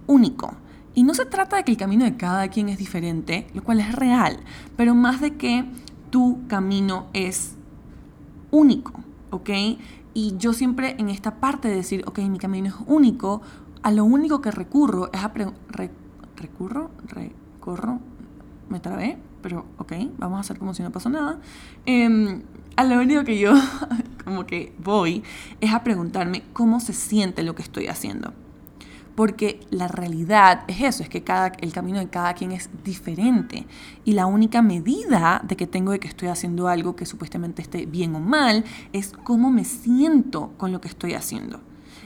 único. 0.06 0.54
Y 0.94 1.02
no 1.02 1.12
se 1.12 1.26
trata 1.26 1.56
de 1.56 1.64
que 1.64 1.72
el 1.72 1.78
camino 1.78 2.06
de 2.06 2.16
cada 2.16 2.48
quien 2.48 2.70
es 2.70 2.78
diferente, 2.78 3.46
lo 3.52 3.62
cual 3.62 3.80
es 3.80 3.94
real, 3.94 4.38
pero 4.78 4.94
más 4.94 5.20
de 5.20 5.36
que 5.36 5.66
tu 6.08 6.46
camino 6.48 7.06
es 7.12 7.54
único, 8.50 8.92
¿ok? 9.30 9.50
Y 10.14 10.36
yo 10.38 10.52
siempre 10.52 10.96
en 10.98 11.08
esta 11.08 11.36
parte 11.40 11.68
de 11.68 11.76
decir, 11.76 12.02
ok, 12.06 12.18
mi 12.20 12.38
camino 12.38 12.68
es 12.68 12.74
único, 12.86 13.42
a 13.82 13.90
lo 13.90 14.04
único 14.04 14.40
que 14.40 14.50
recurro 14.50 15.10
es 15.12 15.22
a... 15.22 15.32
¿Recurro? 16.36 16.90
¿Recorro? 17.06 18.00
Me 18.68 18.80
trabé, 18.80 19.18
pero 19.42 19.66
ok, 19.78 19.92
vamos 20.18 20.38
a 20.38 20.40
hacer 20.40 20.58
como 20.58 20.74
si 20.74 20.82
no 20.82 20.90
pasó 20.90 21.10
nada. 21.10 21.38
Em, 21.86 22.42
a 22.76 22.84
lo 22.84 23.00
único 23.00 23.24
que 23.24 23.38
yo 23.38 23.52
como 24.24 24.46
que 24.46 24.74
voy 24.82 25.22
es 25.60 25.72
a 25.72 25.82
preguntarme 25.82 26.42
cómo 26.52 26.80
se 26.80 26.92
siente 26.92 27.42
lo 27.42 27.54
que 27.54 27.62
estoy 27.62 27.88
haciendo 27.88 28.32
porque 29.20 29.60
la 29.68 29.86
realidad 29.86 30.62
es 30.66 30.80
eso, 30.80 31.02
es 31.02 31.10
que 31.10 31.22
cada, 31.22 31.48
el 31.60 31.74
camino 31.74 31.98
de 31.98 32.08
cada 32.08 32.32
quien 32.32 32.52
es 32.52 32.70
diferente 32.82 33.66
y 34.02 34.14
la 34.14 34.24
única 34.24 34.62
medida 34.62 35.42
de 35.46 35.56
que 35.56 35.66
tengo 35.66 35.92
de 35.92 36.00
que 36.00 36.08
estoy 36.08 36.28
haciendo 36.28 36.68
algo 36.68 36.96
que 36.96 37.04
supuestamente 37.04 37.60
esté 37.60 37.84
bien 37.84 38.14
o 38.14 38.20
mal 38.20 38.64
es 38.94 39.12
cómo 39.22 39.50
me 39.50 39.66
siento 39.66 40.54
con 40.56 40.72
lo 40.72 40.80
que 40.80 40.88
estoy 40.88 41.12
haciendo 41.12 41.60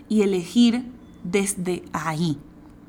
y 0.09 0.23
elegir 0.23 0.91
desde 1.23 1.85
ahí, 1.93 2.37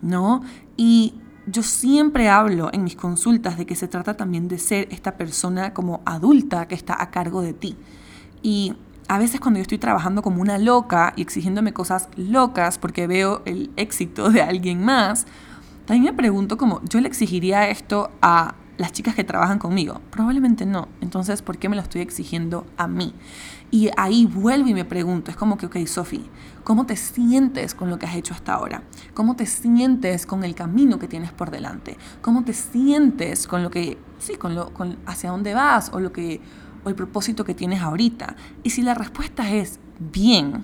¿no? 0.01 0.41
Y 0.75 1.13
yo 1.45 1.61
siempre 1.61 2.27
hablo 2.27 2.71
en 2.73 2.83
mis 2.83 2.95
consultas 2.95 3.59
de 3.59 3.67
que 3.67 3.75
se 3.75 3.87
trata 3.87 4.17
también 4.17 4.47
de 4.47 4.57
ser 4.57 4.87
esta 4.89 5.17
persona 5.17 5.71
como 5.75 6.01
adulta 6.03 6.67
que 6.67 6.73
está 6.73 6.99
a 6.99 7.11
cargo 7.11 7.43
de 7.43 7.53
ti. 7.53 7.75
Y 8.41 8.73
a 9.07 9.17
veces 9.19 9.39
cuando 9.39 9.59
yo 9.59 9.61
estoy 9.61 9.77
trabajando 9.77 10.21
como 10.21 10.41
una 10.41 10.57
loca 10.57 11.13
y 11.15 11.21
exigiéndome 11.21 11.73
cosas 11.73 12.09
locas 12.15 12.77
porque 12.77 13.07
veo 13.07 13.41
el 13.45 13.71
éxito 13.75 14.29
de 14.29 14.41
alguien 14.41 14.83
más, 14.83 15.25
también 15.85 16.05
me 16.05 16.13
pregunto 16.13 16.57
como, 16.57 16.81
¿yo 16.85 16.99
le 16.99 17.07
exigiría 17.07 17.69
esto 17.69 18.09
a 18.21 18.55
las 18.77 18.91
chicas 18.91 19.15
que 19.15 19.23
trabajan 19.23 19.59
conmigo? 19.59 20.01
Probablemente 20.09 20.65
no. 20.65 20.87
Entonces, 20.99 21.41
¿por 21.41 21.57
qué 21.57 21.69
me 21.69 21.75
lo 21.75 21.83
estoy 21.83 22.01
exigiendo 22.01 22.65
a 22.77 22.87
mí? 22.87 23.13
Y 23.69 23.89
ahí 23.95 24.25
vuelvo 24.25 24.69
y 24.69 24.73
me 24.73 24.85
pregunto, 24.85 25.29
es 25.29 25.37
como 25.37 25.57
que, 25.57 25.67
ok, 25.67 25.77
Sofi, 25.85 26.27
¿cómo 26.63 26.85
te 26.85 26.95
sientes 26.95 27.75
con 27.75 27.89
lo 27.89 27.99
que 27.99 28.07
has 28.07 28.15
hecho 28.15 28.33
hasta 28.33 28.53
ahora? 28.53 28.83
¿Cómo 29.13 29.35
te 29.35 29.45
sientes 29.45 30.25
con 30.25 30.43
el 30.43 30.55
camino 30.55 30.97
que 30.97 31.07
tienes 31.07 31.31
por 31.31 31.51
delante? 31.51 31.97
¿Cómo 32.21 32.43
te 32.43 32.53
sientes 32.53 33.47
con 33.47 33.61
lo 33.61 33.69
que, 33.69 33.97
sí, 34.17 34.35
con 34.35 34.55
lo, 34.55 34.73
con 34.73 34.97
hacia 35.05 35.29
dónde 35.29 35.53
vas 35.53 35.91
o 35.93 35.99
lo 35.99 36.11
que 36.11 36.41
o 36.85 36.89
el 36.89 36.95
propósito 36.95 37.43
que 37.43 37.53
tienes 37.53 37.81
ahorita? 37.81 38.37
Y 38.63 38.69
si 38.69 38.81
la 38.81 38.93
respuesta 38.93 39.51
es 39.51 39.79
bien, 39.99 40.63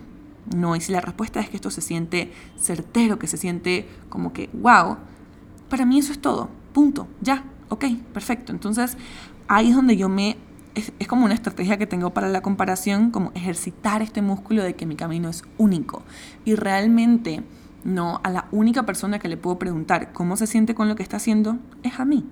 no, 0.55 0.75
y 0.75 0.81
si 0.81 0.91
la 0.91 1.01
respuesta 1.01 1.39
es 1.39 1.49
que 1.49 1.57
esto 1.57 1.71
se 1.71 1.81
siente 1.81 2.31
certero, 2.57 3.19
que 3.19 3.27
se 3.27 3.37
siente 3.37 3.87
como 4.09 4.31
que, 4.31 4.49
wow, 4.53 4.97
para 5.69 5.85
mí 5.85 5.99
eso 5.99 6.11
es 6.13 6.19
todo, 6.19 6.49
punto, 6.73 7.07
ya, 7.21 7.43
ok, 7.69 7.85
perfecto. 8.13 8.51
Entonces 8.51 8.97
ahí 9.47 9.69
es 9.69 9.75
donde 9.75 9.97
yo 9.97 10.09
me 10.09 10.37
es, 10.73 10.93
es, 10.99 11.07
como 11.07 11.25
una 11.25 11.33
estrategia 11.33 11.77
que 11.77 11.85
tengo 11.85 12.11
para 12.13 12.29
la 12.29 12.41
comparación, 12.41 13.11
como 13.11 13.31
ejercitar 13.35 14.01
este 14.01 14.21
músculo 14.21 14.63
de 14.63 14.75
que 14.75 14.85
mi 14.85 14.95
camino 14.95 15.27
es 15.27 15.43
único. 15.57 16.03
Y 16.45 16.55
realmente, 16.55 17.43
no, 17.83 18.21
a 18.23 18.29
la 18.29 18.47
única 18.51 18.85
persona 18.85 19.19
que 19.19 19.27
le 19.27 19.35
puedo 19.35 19.59
preguntar 19.59 20.13
cómo 20.13 20.37
se 20.37 20.47
siente 20.47 20.73
con 20.73 20.87
lo 20.87 20.95
que 20.95 21.03
está 21.03 21.17
haciendo 21.17 21.57
es 21.83 21.99
a 21.99 22.05
mí. 22.05 22.25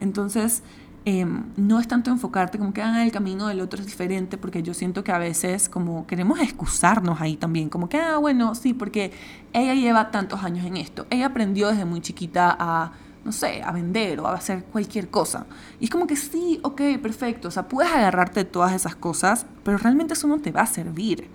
Entonces, 0.00 0.62
Em, 1.04 1.46
no 1.56 1.80
es 1.80 1.88
tanto 1.88 2.12
enfocarte 2.12 2.58
como 2.58 2.72
que 2.72 2.80
ah, 2.80 3.04
el 3.04 3.10
camino 3.10 3.48
del 3.48 3.60
otro 3.60 3.80
es 3.80 3.86
diferente, 3.86 4.38
porque 4.38 4.62
yo 4.62 4.72
siento 4.72 5.02
que 5.02 5.10
a 5.10 5.18
veces 5.18 5.68
como 5.68 6.06
queremos 6.06 6.38
excusarnos 6.38 7.20
ahí 7.20 7.36
también, 7.36 7.68
como 7.68 7.88
que, 7.88 7.98
ah, 7.98 8.18
bueno, 8.18 8.54
sí, 8.54 8.72
porque 8.72 9.10
ella 9.52 9.74
lleva 9.74 10.12
tantos 10.12 10.44
años 10.44 10.64
en 10.64 10.76
esto, 10.76 11.06
ella 11.10 11.26
aprendió 11.26 11.68
desde 11.68 11.84
muy 11.84 12.00
chiquita 12.00 12.56
a, 12.56 12.92
no 13.24 13.32
sé, 13.32 13.62
a 13.64 13.72
vender 13.72 14.20
o 14.20 14.28
a 14.28 14.34
hacer 14.34 14.64
cualquier 14.66 15.10
cosa. 15.10 15.46
Y 15.80 15.86
es 15.86 15.90
como 15.90 16.06
que 16.06 16.14
sí, 16.14 16.60
ok, 16.62 16.80
perfecto, 17.02 17.48
o 17.48 17.50
sea, 17.50 17.66
puedes 17.66 17.92
agarrarte 17.92 18.44
de 18.44 18.50
todas 18.50 18.72
esas 18.72 18.94
cosas, 18.94 19.46
pero 19.64 19.78
realmente 19.78 20.14
eso 20.14 20.28
no 20.28 20.38
te 20.38 20.52
va 20.52 20.62
a 20.62 20.66
servir. 20.66 21.28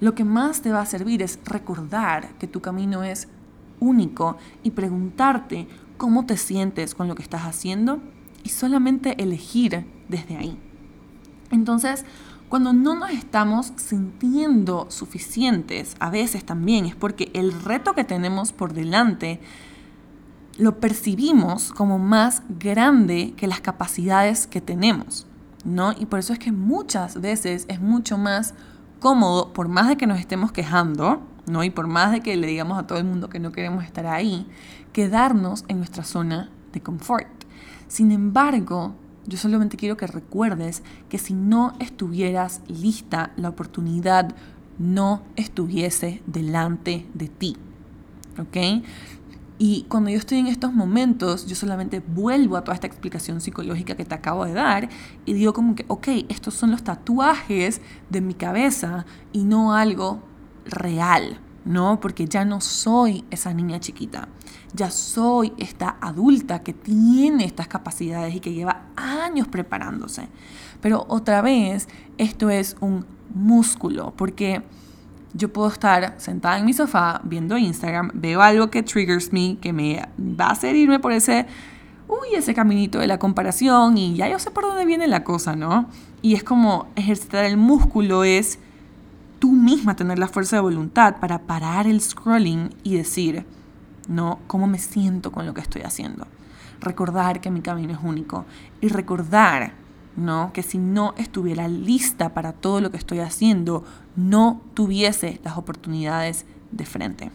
Lo 0.00 0.14
que 0.14 0.24
más 0.24 0.62
te 0.62 0.72
va 0.72 0.80
a 0.80 0.86
servir 0.86 1.20
es 1.20 1.38
recordar 1.44 2.30
que 2.38 2.46
tu 2.46 2.62
camino 2.62 3.02
es 3.02 3.28
único 3.80 4.38
y 4.62 4.70
preguntarte 4.70 5.68
cómo 5.98 6.24
te 6.24 6.38
sientes 6.38 6.94
con 6.94 7.06
lo 7.06 7.14
que 7.14 7.22
estás 7.22 7.42
haciendo 7.42 8.00
y 8.44 8.48
solamente 8.48 9.22
elegir 9.22 9.86
desde 10.08 10.36
ahí. 10.36 10.58
Entonces, 11.50 12.04
Cuando 12.50 12.72
no 12.72 12.96
nos 12.96 13.10
estamos 13.10 13.72
sintiendo 13.76 14.86
suficientes, 14.90 15.94
a 16.00 16.10
veces 16.10 16.44
también 16.44 16.84
es 16.84 16.96
porque 16.96 17.30
el 17.32 17.52
reto 17.52 17.94
que 17.94 18.02
tenemos 18.02 18.50
por 18.50 18.72
delante 18.72 19.40
lo 20.58 20.80
percibimos 20.80 21.70
como 21.70 22.00
más 22.00 22.42
grande 22.58 23.34
que 23.36 23.46
las 23.46 23.60
capacidades 23.60 24.48
que 24.48 24.60
tenemos, 24.60 25.28
¿no? 25.64 25.92
Y 25.92 26.06
por 26.06 26.18
eso 26.18 26.32
es 26.32 26.40
que 26.40 26.50
muchas 26.50 27.20
veces 27.20 27.66
es 27.68 27.80
mucho 27.80 28.18
más 28.18 28.54
cómodo, 28.98 29.52
por 29.52 29.68
más 29.68 29.86
de 29.86 29.96
que 29.96 30.08
nos 30.08 30.18
estemos 30.18 30.50
quejando, 30.50 31.22
¿no? 31.46 31.62
Y 31.62 31.70
por 31.70 31.86
más 31.86 32.10
de 32.10 32.20
que 32.20 32.36
le 32.36 32.48
digamos 32.48 32.80
a 32.80 32.86
todo 32.88 32.98
el 32.98 33.04
mundo 33.04 33.28
que 33.28 33.38
no 33.38 33.52
queremos 33.52 33.84
estar 33.84 34.08
ahí, 34.08 34.44
quedarnos 34.92 35.64
en 35.68 35.78
nuestra 35.78 36.02
zona 36.02 36.50
de 36.72 36.80
confort. 36.80 37.28
Sin 37.90 38.12
embargo, 38.12 38.94
yo 39.26 39.36
solamente 39.36 39.76
quiero 39.76 39.96
que 39.96 40.06
recuerdes 40.06 40.84
que 41.08 41.18
si 41.18 41.34
no 41.34 41.72
estuvieras 41.80 42.60
lista, 42.68 43.32
la 43.36 43.48
oportunidad 43.48 44.32
no 44.78 45.22
estuviese 45.34 46.22
delante 46.24 47.04
de 47.14 47.26
ti. 47.26 47.56
¿Ok? 48.38 48.84
Y 49.58 49.86
cuando 49.88 50.08
yo 50.08 50.18
estoy 50.18 50.38
en 50.38 50.46
estos 50.46 50.72
momentos, 50.72 51.46
yo 51.46 51.56
solamente 51.56 51.98
vuelvo 51.98 52.56
a 52.56 52.62
toda 52.62 52.76
esta 52.76 52.86
explicación 52.86 53.40
psicológica 53.40 53.96
que 53.96 54.04
te 54.04 54.14
acabo 54.14 54.44
de 54.44 54.52
dar 54.52 54.88
y 55.26 55.32
digo 55.32 55.52
como 55.52 55.74
que, 55.74 55.84
ok, 55.88 56.06
estos 56.28 56.54
son 56.54 56.70
los 56.70 56.84
tatuajes 56.84 57.80
de 58.08 58.20
mi 58.20 58.34
cabeza 58.34 59.04
y 59.32 59.42
no 59.42 59.74
algo 59.74 60.22
real, 60.64 61.40
¿no? 61.64 61.98
Porque 61.98 62.26
ya 62.26 62.44
no 62.44 62.60
soy 62.60 63.24
esa 63.32 63.52
niña 63.52 63.80
chiquita, 63.80 64.28
ya 64.74 64.90
soy 64.90 65.52
esta 65.58 65.96
adulta 66.00 66.62
que 66.62 66.72
tiene 66.72 67.44
estas 67.44 67.68
capacidades 67.68 68.34
y 68.34 68.40
que 68.40 68.52
lleva 68.52 68.86
años 68.96 69.48
preparándose. 69.48 70.28
Pero 70.80 71.04
otra 71.08 71.42
vez, 71.42 71.88
esto 72.18 72.50
es 72.50 72.76
un 72.80 73.04
músculo, 73.34 74.12
porque 74.16 74.62
yo 75.32 75.52
puedo 75.52 75.68
estar 75.68 76.14
sentada 76.18 76.58
en 76.58 76.64
mi 76.64 76.72
sofá 76.72 77.20
viendo 77.24 77.56
Instagram, 77.56 78.10
veo 78.14 78.42
algo 78.42 78.70
que 78.70 78.82
triggers 78.82 79.32
me, 79.32 79.58
que 79.58 79.72
me 79.72 80.08
va 80.18 80.46
a 80.46 80.50
hacer 80.52 80.74
irme 80.74 80.98
por 80.98 81.12
ese, 81.12 81.46
uy, 82.08 82.34
ese 82.34 82.54
caminito 82.54 82.98
de 82.98 83.06
la 83.06 83.18
comparación 83.18 83.96
y 83.96 84.14
ya 84.14 84.28
yo 84.28 84.38
sé 84.38 84.50
por 84.50 84.64
dónde 84.64 84.84
viene 84.84 85.06
la 85.06 85.22
cosa, 85.22 85.54
¿no? 85.54 85.88
Y 86.22 86.34
es 86.34 86.42
como 86.42 86.88
ejercitar 86.96 87.44
el 87.44 87.56
músculo, 87.56 88.24
es 88.24 88.58
tú 89.38 89.52
misma 89.52 89.96
tener 89.96 90.18
la 90.18 90.28
fuerza 90.28 90.56
de 90.56 90.62
voluntad 90.62 91.16
para 91.20 91.40
parar 91.40 91.86
el 91.86 92.00
scrolling 92.00 92.74
y 92.82 92.96
decir, 92.96 93.46
no, 94.08 94.40
¿cómo 94.46 94.66
me 94.66 94.78
siento 94.78 95.32
con 95.32 95.46
lo 95.46 95.54
que 95.54 95.60
estoy 95.60 95.82
haciendo? 95.82 96.26
Recordar 96.80 97.40
que 97.40 97.50
mi 97.50 97.60
camino 97.60 97.92
es 97.92 97.98
único 98.02 98.44
y 98.80 98.88
recordar 98.88 99.74
¿no? 100.16 100.52
Que 100.52 100.62
si 100.62 100.78
no 100.78 101.14
estuviera 101.16 101.68
lista 101.68 102.34
para 102.34 102.52
todo 102.52 102.80
lo 102.80 102.90
que 102.90 102.96
estoy 102.96 103.20
haciendo, 103.20 103.84
no 104.16 104.60
tuviese 104.74 105.40
las 105.44 105.56
oportunidades 105.56 106.46
de 106.70 106.86
frente. 106.86 107.30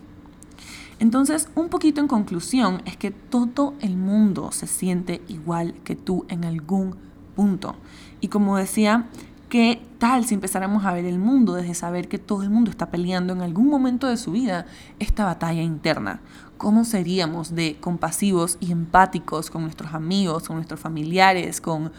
Entonces, 1.00 1.50
un 1.56 1.70
poquito 1.70 2.00
en 2.00 2.08
conclusión, 2.08 2.82
es 2.86 2.96
que 2.96 3.12
todo 3.12 3.74
el 3.82 3.98
mundo 3.98 4.52
se 4.52 4.68
siente 4.68 5.22
igual 5.28 5.74
que 5.84 5.96
tú 5.96 6.26
en 6.30 6.46
algún 6.46 6.96
punto. 7.36 7.76
Y 8.22 8.30
como 8.30 8.58
decía, 8.58 9.08
¿qué 9.56 9.82
tal 10.00 10.26
si 10.26 10.34
empezáramos 10.34 10.84
a 10.84 10.92
ver 10.92 11.06
el 11.06 11.18
mundo 11.18 11.54
desde 11.54 11.76
saber 11.76 12.10
que 12.10 12.18
todo 12.18 12.44
el 12.44 12.50
mundo 12.50 12.70
está 12.70 12.92
peleando 12.92 13.32
en 13.32 13.40
algún 13.40 13.70
momento 13.70 14.06
de 14.06 14.18
su 14.18 14.34
vida 14.34 14.66
esta 15.00 15.24
batalla 15.24 15.62
interna? 15.62 16.20
¿Cómo 16.58 16.84
seríamos 16.84 17.56
de 17.56 17.78
compasivos 17.80 18.58
y 18.60 18.74
empáticos 18.74 19.50
con 19.50 19.62
nuestros 19.62 19.94
amigos, 19.94 20.48
con 20.48 20.58
nuestros 20.58 20.82
familiares, 20.82 21.62
con 21.62 21.94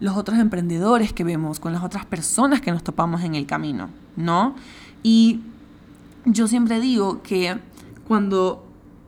los 0.00 0.18
otros 0.18 0.38
emprendedores 0.38 1.14
que 1.14 1.24
vemos, 1.24 1.60
con 1.60 1.72
las 1.72 1.82
otras 1.82 2.04
personas 2.04 2.60
que 2.60 2.72
nos 2.72 2.84
topamos 2.84 3.22
en 3.22 3.36
el 3.36 3.46
camino, 3.46 3.88
¿no? 4.14 4.54
Y 5.02 5.40
yo 6.26 6.46
siempre 6.46 6.78
digo 6.78 7.22
que 7.22 7.56
cuando, 8.06 8.66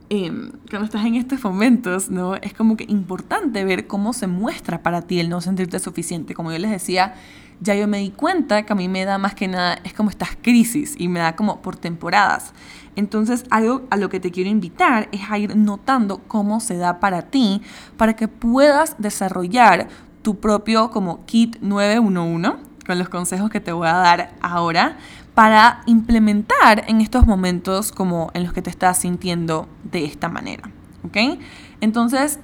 em, 0.08 0.52
cuando 0.70 0.86
estás 0.86 1.04
en 1.04 1.16
estos 1.16 1.44
momentos, 1.44 2.08
¿no? 2.08 2.34
Es 2.36 2.54
como 2.54 2.78
que 2.78 2.84
importante 2.88 3.62
ver 3.62 3.86
cómo 3.86 4.14
se 4.14 4.26
muestra 4.26 4.82
para 4.82 5.02
ti 5.02 5.20
el 5.20 5.28
no 5.28 5.42
sentirte 5.42 5.78
suficiente. 5.78 6.32
Como 6.32 6.50
yo 6.50 6.58
les 6.58 6.70
decía, 6.70 7.14
ya 7.61 7.75
yo 7.75 7.87
me 7.87 7.99
di 7.99 8.11
cuenta 8.11 8.64
que 8.64 8.73
a 8.73 8.77
mí 8.77 8.88
me 8.88 9.05
da 9.05 9.18
más 9.18 9.35
que 9.35 9.49
nada, 9.49 9.79
es 9.85 9.92
como 9.92 10.11
estas 10.11 10.31
crisis 10.40 10.94
y 10.99 11.09
me 11.09 11.20
da 11.20 11.37
como 11.37 11.61
por 11.61 11.77
temporadas. 11.77 12.53
Entonces, 12.96 13.44
algo 13.51 13.83
a 13.90 13.96
lo 13.96 14.09
que 14.09 14.20
te 14.20 14.31
quiero 14.31 14.51
invitar 14.51 15.09
es 15.12 15.20
a 15.31 15.38
ir 15.38 15.57
notando 15.57 16.18
cómo 16.27 16.61
se 16.61 16.77
da 16.77 17.01
para 17.01 17.23
ti, 17.23 17.62
para 17.96 18.14
que 18.14 18.29
puedas 18.29 18.96
desarrollar 18.99 19.88
tu 20.23 20.40
propio 20.40 20.90
como 20.90 21.25
kit 21.27 21.59
911 21.61 22.70
con 22.87 22.99
los 22.99 23.09
consejos 23.09 23.51
que 23.51 23.61
te 23.61 23.73
voy 23.73 23.87
a 23.87 23.92
dar 23.92 24.35
ahora 24.40 24.96
para 25.35 25.83
implementar 25.87 26.85
en 26.88 27.01
estos 27.01 27.27
momentos 27.27 27.92
como 27.92 28.31
en 28.35 28.42
los 28.44 28.53
que 28.53 28.62
te 28.62 28.70
estás 28.70 28.99
sintiendo 28.99 29.68
de 29.85 30.05
esta 30.05 30.29
manera, 30.29 30.70
¿ok? 31.05 31.38
Entonces, 31.81 32.40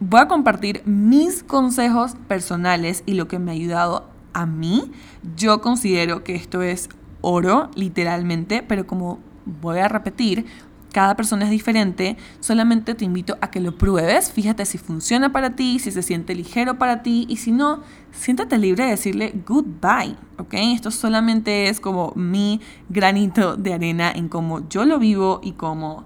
voy 0.00 0.20
a 0.20 0.28
compartir 0.28 0.82
mis 0.86 1.42
consejos 1.42 2.14
personales 2.28 3.02
y 3.06 3.14
lo 3.14 3.28
que 3.28 3.38
me 3.38 3.50
ha 3.50 3.54
ayudado 3.54 4.17
a 4.38 4.46
mí. 4.46 4.90
Yo 5.36 5.60
considero 5.60 6.24
que 6.24 6.34
esto 6.34 6.62
es 6.62 6.88
oro, 7.20 7.70
literalmente, 7.74 8.62
pero 8.62 8.86
como 8.86 9.18
voy 9.44 9.78
a 9.78 9.88
repetir, 9.88 10.46
cada 10.92 11.16
persona 11.16 11.44
es 11.44 11.50
diferente, 11.50 12.16
solamente 12.40 12.94
te 12.94 13.04
invito 13.04 13.36
a 13.40 13.50
que 13.50 13.60
lo 13.60 13.76
pruebes, 13.76 14.32
fíjate 14.32 14.64
si 14.64 14.78
funciona 14.78 15.32
para 15.32 15.54
ti, 15.54 15.78
si 15.78 15.90
se 15.90 16.02
siente 16.02 16.34
ligero 16.34 16.78
para 16.78 17.02
ti 17.02 17.26
y 17.28 17.36
si 17.36 17.52
no, 17.52 17.82
siéntate 18.12 18.56
libre 18.58 18.84
de 18.84 18.90
decirle 18.90 19.34
goodbye, 19.46 20.16
¿ok? 20.38 20.54
Esto 20.54 20.90
solamente 20.90 21.68
es 21.68 21.80
como 21.80 22.12
mi 22.14 22.60
granito 22.88 23.56
de 23.56 23.74
arena 23.74 24.10
en 24.10 24.28
cómo 24.28 24.66
yo 24.68 24.84
lo 24.86 24.98
vivo 24.98 25.40
y 25.42 25.52
cómo, 25.52 26.04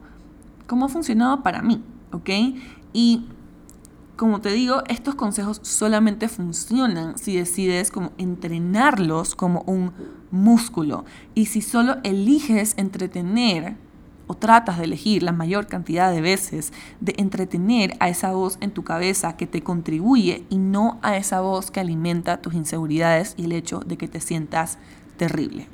cómo 0.66 0.87
ha 0.87 0.88
funcionado 0.88 1.42
para 1.42 1.62
mí, 1.62 1.83
¿ok? 2.11 2.31
Y 2.92 3.27
como 4.16 4.40
te 4.40 4.53
digo, 4.53 4.83
estos 4.88 5.14
consejos 5.14 5.61
solamente 5.62 6.29
funcionan 6.29 7.18
si 7.18 7.37
decides 7.37 7.90
como 7.90 8.12
entrenarlos 8.18 9.35
como 9.35 9.62
un 9.62 9.92
músculo 10.31 11.05
y 11.35 11.46
si 11.46 11.62
solo 11.62 11.96
eliges 12.05 12.75
entretener 12.77 13.77
o 14.27 14.35
tratas 14.35 14.79
de 14.79 14.85
elegir 14.85 15.22
la 15.22 15.33
mayor 15.33 15.66
cantidad 15.66 16.12
de 16.12 16.20
veces 16.20 16.72
de 17.01 17.14
entretener 17.18 17.96
a 18.01 18.09
esa 18.09 18.33
voz 18.33 18.59
en 18.61 18.70
tu 18.70 18.85
cabeza 18.85 19.37
que 19.37 19.46
te 19.46 19.62
contribuye 19.62 20.44
y 20.48 20.59
no 20.59 20.98
a 21.03 21.16
esa 21.16 21.40
voz 21.40 21.70
que 21.70 21.81
alimenta 21.81 22.40
tus 22.40 22.55
inseguridades 22.55 23.35
y 23.37 23.44
el 23.44 23.53
hecho 23.53 23.81
de 23.81 23.96
que 23.96 24.09
te 24.09 24.20
sientas 24.20 24.79
terrible. 25.16 25.68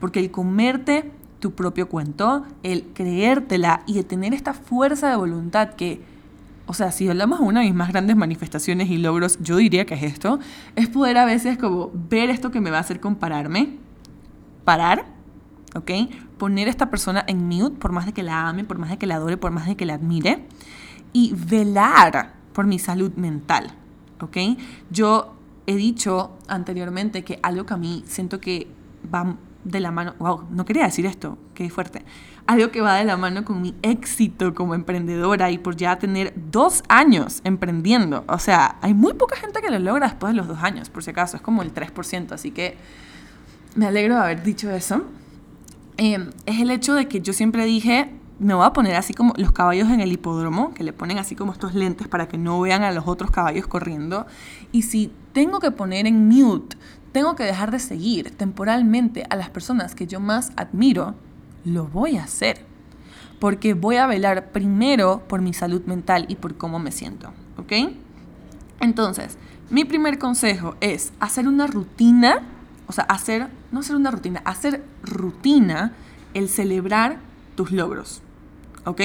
Porque 0.00 0.20
el 0.20 0.30
comerte 0.30 1.10
tu 1.38 1.52
propio 1.52 1.88
cuento, 1.88 2.44
el 2.62 2.84
creértela 2.94 3.82
y 3.86 3.94
de 3.94 4.04
tener 4.04 4.34
esta 4.34 4.54
fuerza 4.54 5.10
de 5.10 5.16
voluntad 5.16 5.70
que, 5.70 6.00
o 6.68 6.74
sea, 6.74 6.92
si 6.92 7.08
hablamos 7.08 7.40
de 7.40 7.46
una 7.46 7.60
de 7.60 7.66
mis 7.66 7.74
más 7.74 7.88
grandes 7.88 8.14
manifestaciones 8.14 8.90
y 8.90 8.98
logros, 8.98 9.38
yo 9.40 9.56
diría 9.56 9.86
que 9.86 9.94
es 9.94 10.02
esto, 10.02 10.38
es 10.76 10.88
poder 10.88 11.16
a 11.16 11.24
veces 11.24 11.56
como 11.58 11.90
ver 11.92 12.28
esto 12.30 12.50
que 12.50 12.60
me 12.60 12.70
va 12.70 12.76
a 12.76 12.80
hacer 12.80 13.00
compararme, 13.00 13.78
parar, 14.64 15.06
¿ok? 15.74 15.90
poner 16.38 16.68
a 16.68 16.70
esta 16.70 16.90
persona 16.90 17.24
en 17.26 17.48
mute 17.48 17.76
por 17.78 17.92
más 17.92 18.06
de 18.06 18.12
que 18.12 18.22
la 18.22 18.48
ame, 18.48 18.64
por 18.64 18.78
más 18.78 18.90
de 18.90 18.98
que 18.98 19.06
la 19.06 19.16
adore, 19.16 19.36
por 19.36 19.50
más 19.50 19.66
de 19.66 19.76
que 19.76 19.84
la 19.84 19.94
admire 19.94 20.44
y 21.12 21.34
velar 21.34 22.34
por 22.52 22.66
mi 22.66 22.78
salud 22.78 23.12
mental, 23.14 23.72
¿ok? 24.20 24.36
Yo 24.90 25.34
he 25.66 25.74
dicho 25.74 26.36
anteriormente 26.48 27.24
que 27.24 27.40
algo 27.42 27.66
que 27.66 27.74
a 27.74 27.76
mí 27.76 28.04
siento 28.06 28.40
que 28.40 28.68
va 29.12 29.36
de 29.64 29.80
la 29.80 29.90
mano, 29.90 30.14
wow, 30.18 30.44
no 30.50 30.64
quería 30.64 30.84
decir 30.84 31.06
esto, 31.06 31.38
qué 31.54 31.68
fuerte, 31.70 32.04
algo 32.46 32.70
que 32.70 32.80
va 32.80 32.96
de 32.96 33.04
la 33.04 33.16
mano 33.16 33.44
con 33.44 33.60
mi 33.60 33.74
éxito 33.82 34.54
como 34.54 34.74
emprendedora 34.74 35.50
y 35.50 35.58
por 35.58 35.76
ya 35.76 35.98
tener 35.98 36.32
dos 36.50 36.82
años 36.88 37.40
emprendiendo. 37.44 38.24
O 38.26 38.38
sea, 38.38 38.76
hay 38.80 38.94
muy 38.94 39.14
poca 39.14 39.36
gente 39.36 39.60
que 39.60 39.70
lo 39.70 39.78
logra 39.78 40.08
después 40.08 40.32
de 40.32 40.36
los 40.36 40.48
dos 40.48 40.62
años, 40.62 40.88
por 40.88 41.02
si 41.02 41.10
acaso, 41.10 41.36
es 41.36 41.42
como 41.42 41.62
el 41.62 41.74
3%, 41.74 42.32
así 42.32 42.50
que 42.50 42.76
me 43.74 43.86
alegro 43.86 44.14
de 44.14 44.20
haber 44.20 44.42
dicho 44.42 44.70
eso. 44.70 45.02
Em, 45.98 46.30
es 46.46 46.60
el 46.60 46.70
hecho 46.70 46.94
de 46.94 47.08
que 47.08 47.20
yo 47.20 47.32
siempre 47.32 47.64
dije, 47.66 48.12
me 48.38 48.54
voy 48.54 48.64
a 48.64 48.72
poner 48.72 48.94
así 48.94 49.14
como 49.14 49.34
los 49.36 49.52
caballos 49.52 49.88
en 49.90 50.00
el 50.00 50.12
hipódromo, 50.12 50.72
que 50.72 50.84
le 50.84 50.92
ponen 50.92 51.18
así 51.18 51.34
como 51.34 51.52
estos 51.52 51.74
lentes 51.74 52.06
para 52.08 52.28
que 52.28 52.38
no 52.38 52.60
vean 52.60 52.82
a 52.82 52.92
los 52.92 53.06
otros 53.06 53.30
caballos 53.30 53.66
corriendo. 53.66 54.26
Y 54.70 54.82
si 54.82 55.12
tengo 55.32 55.58
que 55.58 55.70
poner 55.70 56.06
en 56.06 56.28
mute, 56.28 56.76
tengo 57.12 57.36
que 57.36 57.44
dejar 57.44 57.70
de 57.70 57.78
seguir 57.78 58.30
temporalmente 58.36 59.24
a 59.30 59.36
las 59.36 59.50
personas 59.50 59.94
que 59.94 60.06
yo 60.06 60.20
más 60.20 60.52
admiro, 60.56 61.14
lo 61.64 61.86
voy 61.86 62.16
a 62.16 62.24
hacer. 62.24 62.66
Porque 63.40 63.74
voy 63.74 63.96
a 63.96 64.06
velar 64.06 64.50
primero 64.50 65.22
por 65.28 65.40
mi 65.40 65.52
salud 65.52 65.82
mental 65.84 66.26
y 66.28 66.36
por 66.36 66.56
cómo 66.56 66.78
me 66.78 66.90
siento. 66.90 67.32
¿Ok? 67.56 67.72
Entonces, 68.80 69.38
mi 69.70 69.84
primer 69.84 70.18
consejo 70.18 70.76
es 70.80 71.12
hacer 71.20 71.46
una 71.46 71.66
rutina 71.66 72.42
o 72.88 72.92
sea, 72.92 73.04
hacer, 73.04 73.48
no 73.70 73.80
hacer 73.80 73.96
una 73.96 74.10
rutina, 74.10 74.40
hacer 74.44 74.82
rutina 75.02 75.92
el 76.34 76.48
celebrar 76.48 77.18
tus 77.54 77.70
logros. 77.70 78.22
¿Ok? 78.84 79.02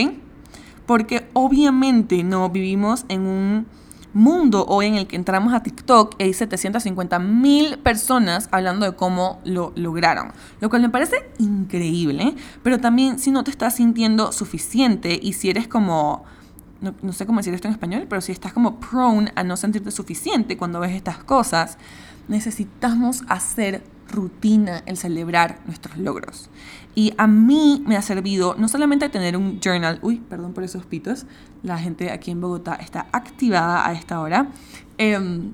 Porque 0.86 1.28
obviamente 1.34 2.24
no 2.24 2.50
vivimos 2.50 3.06
en 3.10 3.22
un 3.22 3.68
mundo 4.14 4.66
hoy 4.68 4.86
en 4.86 4.96
el 4.96 5.08
que 5.08 5.16
entramos 5.16 5.54
a 5.54 5.64
TikTok 5.64 6.16
hay 6.20 6.34
750 6.34 7.20
mil 7.20 7.78
personas 7.80 8.48
hablando 8.52 8.86
de 8.86 8.96
cómo 8.96 9.42
lo 9.44 9.74
lograron, 9.76 10.32
lo 10.62 10.70
cual 10.70 10.82
me 10.82 10.90
parece 10.90 11.30
increíble, 11.40 12.36
pero 12.62 12.80
también 12.80 13.20
si 13.20 13.32
no 13.32 13.44
te 13.44 13.52
estás 13.52 13.76
sintiendo 13.76 14.32
suficiente 14.32 15.20
y 15.22 15.34
si 15.34 15.50
eres 15.50 15.68
como... 15.68 16.24
No, 16.82 16.94
no 17.02 17.14
sé 17.14 17.26
cómo 17.26 17.40
decir 17.40 17.54
esto 17.54 17.70
en 17.70 17.74
español, 17.74 18.08
pero 18.10 18.20
si 18.20 18.34
estás 18.34 18.52
como 18.52 18.78
prone 18.82 19.32
a 19.36 19.44
no 19.46 19.56
sentirte 19.56 19.90
suficiente 19.90 20.58
cuando 20.58 20.82
ves 20.82 20.92
estas 20.92 21.24
cosas, 21.24 21.78
necesitamos 22.28 23.24
hacer 23.30 23.84
rutina 24.14 24.84
el 24.86 24.98
celebrar 24.98 25.60
nuestros 25.66 25.98
logros. 25.98 26.50
Y 26.96 27.14
a 27.18 27.28
mí 27.28 27.84
me 27.86 27.98
ha 27.98 28.02
servido 28.02 28.56
no 28.58 28.68
solamente 28.68 29.10
tener 29.10 29.36
un 29.36 29.60
journal, 29.60 30.00
uy, 30.02 30.18
perdón 30.30 30.54
por 30.54 30.64
esos 30.64 30.86
pitos, 30.86 31.26
la 31.64 31.78
gente 31.80 32.12
aquí 32.12 32.32
en 32.32 32.40
Bogotá 32.40 32.76
está 32.76 33.08
activada 33.12 33.88
a 33.88 33.94
esta 33.94 34.20
hora. 34.20 34.48
Em, 34.98 35.52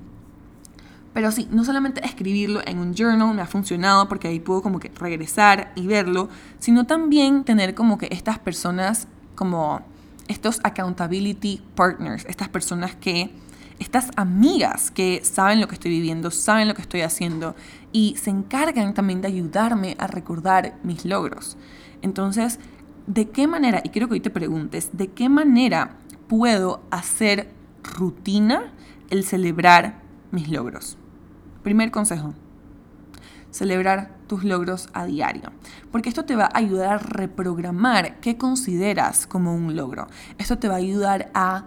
pero 1.12 1.32
sí, 1.32 1.48
no 1.50 1.64
solamente 1.64 2.04
escribirlo 2.04 2.60
en 2.66 2.78
un 2.78 2.94
journal 2.94 3.34
me 3.34 3.42
ha 3.42 3.46
funcionado 3.46 4.08
porque 4.08 4.28
ahí 4.28 4.38
puedo 4.38 4.62
como 4.62 4.78
que 4.78 4.90
regresar 4.90 5.72
y 5.74 5.86
verlo, 5.86 6.28
sino 6.58 6.86
también 6.86 7.44
tener 7.44 7.74
como 7.74 7.98
que 7.98 8.08
estas 8.10 8.38
personas 8.38 9.08
como 9.34 9.80
estos 10.28 10.60
accountability 10.62 11.62
partners, 11.74 12.24
estas 12.28 12.48
personas 12.48 12.94
que 12.94 13.30
estas 13.80 14.10
amigas 14.16 14.90
que 14.90 15.22
saben 15.24 15.60
lo 15.60 15.66
que 15.66 15.74
estoy 15.74 15.90
viviendo, 15.90 16.30
saben 16.30 16.68
lo 16.68 16.74
que 16.74 16.82
estoy 16.82 17.00
haciendo 17.00 17.56
y 17.92 18.16
se 18.16 18.30
encargan 18.30 18.94
también 18.94 19.20
de 19.20 19.28
ayudarme 19.28 19.96
a 19.98 20.06
recordar 20.06 20.76
mis 20.82 21.04
logros. 21.04 21.56
Entonces, 22.02 22.58
¿de 23.06 23.28
qué 23.30 23.46
manera, 23.46 23.80
y 23.84 23.90
quiero 23.90 24.08
que 24.08 24.14
hoy 24.14 24.20
te 24.20 24.30
preguntes, 24.30 24.90
¿de 24.92 25.08
qué 25.08 25.28
manera 25.28 25.96
puedo 26.28 26.82
hacer 26.90 27.50
rutina 27.82 28.72
el 29.10 29.24
celebrar 29.24 30.00
mis 30.30 30.48
logros? 30.48 30.96
Primer 31.62 31.90
consejo, 31.90 32.34
celebrar 33.50 34.16
tus 34.28 34.44
logros 34.44 34.88
a 34.92 35.04
diario, 35.06 35.50
porque 35.90 36.08
esto 36.08 36.24
te 36.24 36.36
va 36.36 36.44
a 36.44 36.58
ayudar 36.58 36.94
a 36.94 36.98
reprogramar 36.98 38.20
qué 38.20 38.36
consideras 38.36 39.26
como 39.26 39.54
un 39.54 39.74
logro. 39.74 40.06
Esto 40.38 40.58
te 40.58 40.68
va 40.68 40.74
a 40.74 40.78
ayudar 40.78 41.30
a 41.34 41.66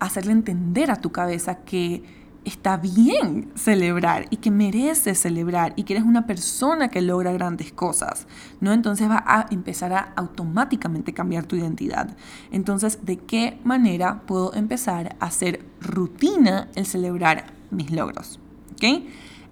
hacerle 0.00 0.32
entender 0.32 0.90
a 0.90 0.96
tu 0.96 1.12
cabeza 1.12 1.58
que 1.58 2.21
está 2.44 2.76
bien 2.76 3.50
celebrar 3.54 4.26
y 4.30 4.38
que 4.38 4.50
mereces 4.50 5.18
celebrar 5.18 5.72
y 5.76 5.84
que 5.84 5.94
eres 5.94 6.04
una 6.04 6.26
persona 6.26 6.88
que 6.88 7.00
logra 7.00 7.32
grandes 7.32 7.72
cosas, 7.72 8.26
¿no? 8.60 8.72
Entonces 8.72 9.08
va 9.08 9.22
a 9.26 9.46
empezar 9.50 9.92
a 9.92 10.12
automáticamente 10.16 11.12
cambiar 11.12 11.46
tu 11.46 11.56
identidad. 11.56 12.16
Entonces, 12.50 13.04
¿de 13.04 13.18
qué 13.18 13.60
manera 13.64 14.22
puedo 14.26 14.54
empezar 14.54 15.16
a 15.20 15.26
hacer 15.26 15.64
rutina 15.80 16.68
el 16.74 16.86
celebrar 16.86 17.52
mis 17.70 17.90
logros? 17.90 18.40
¿Ok? 18.72 19.04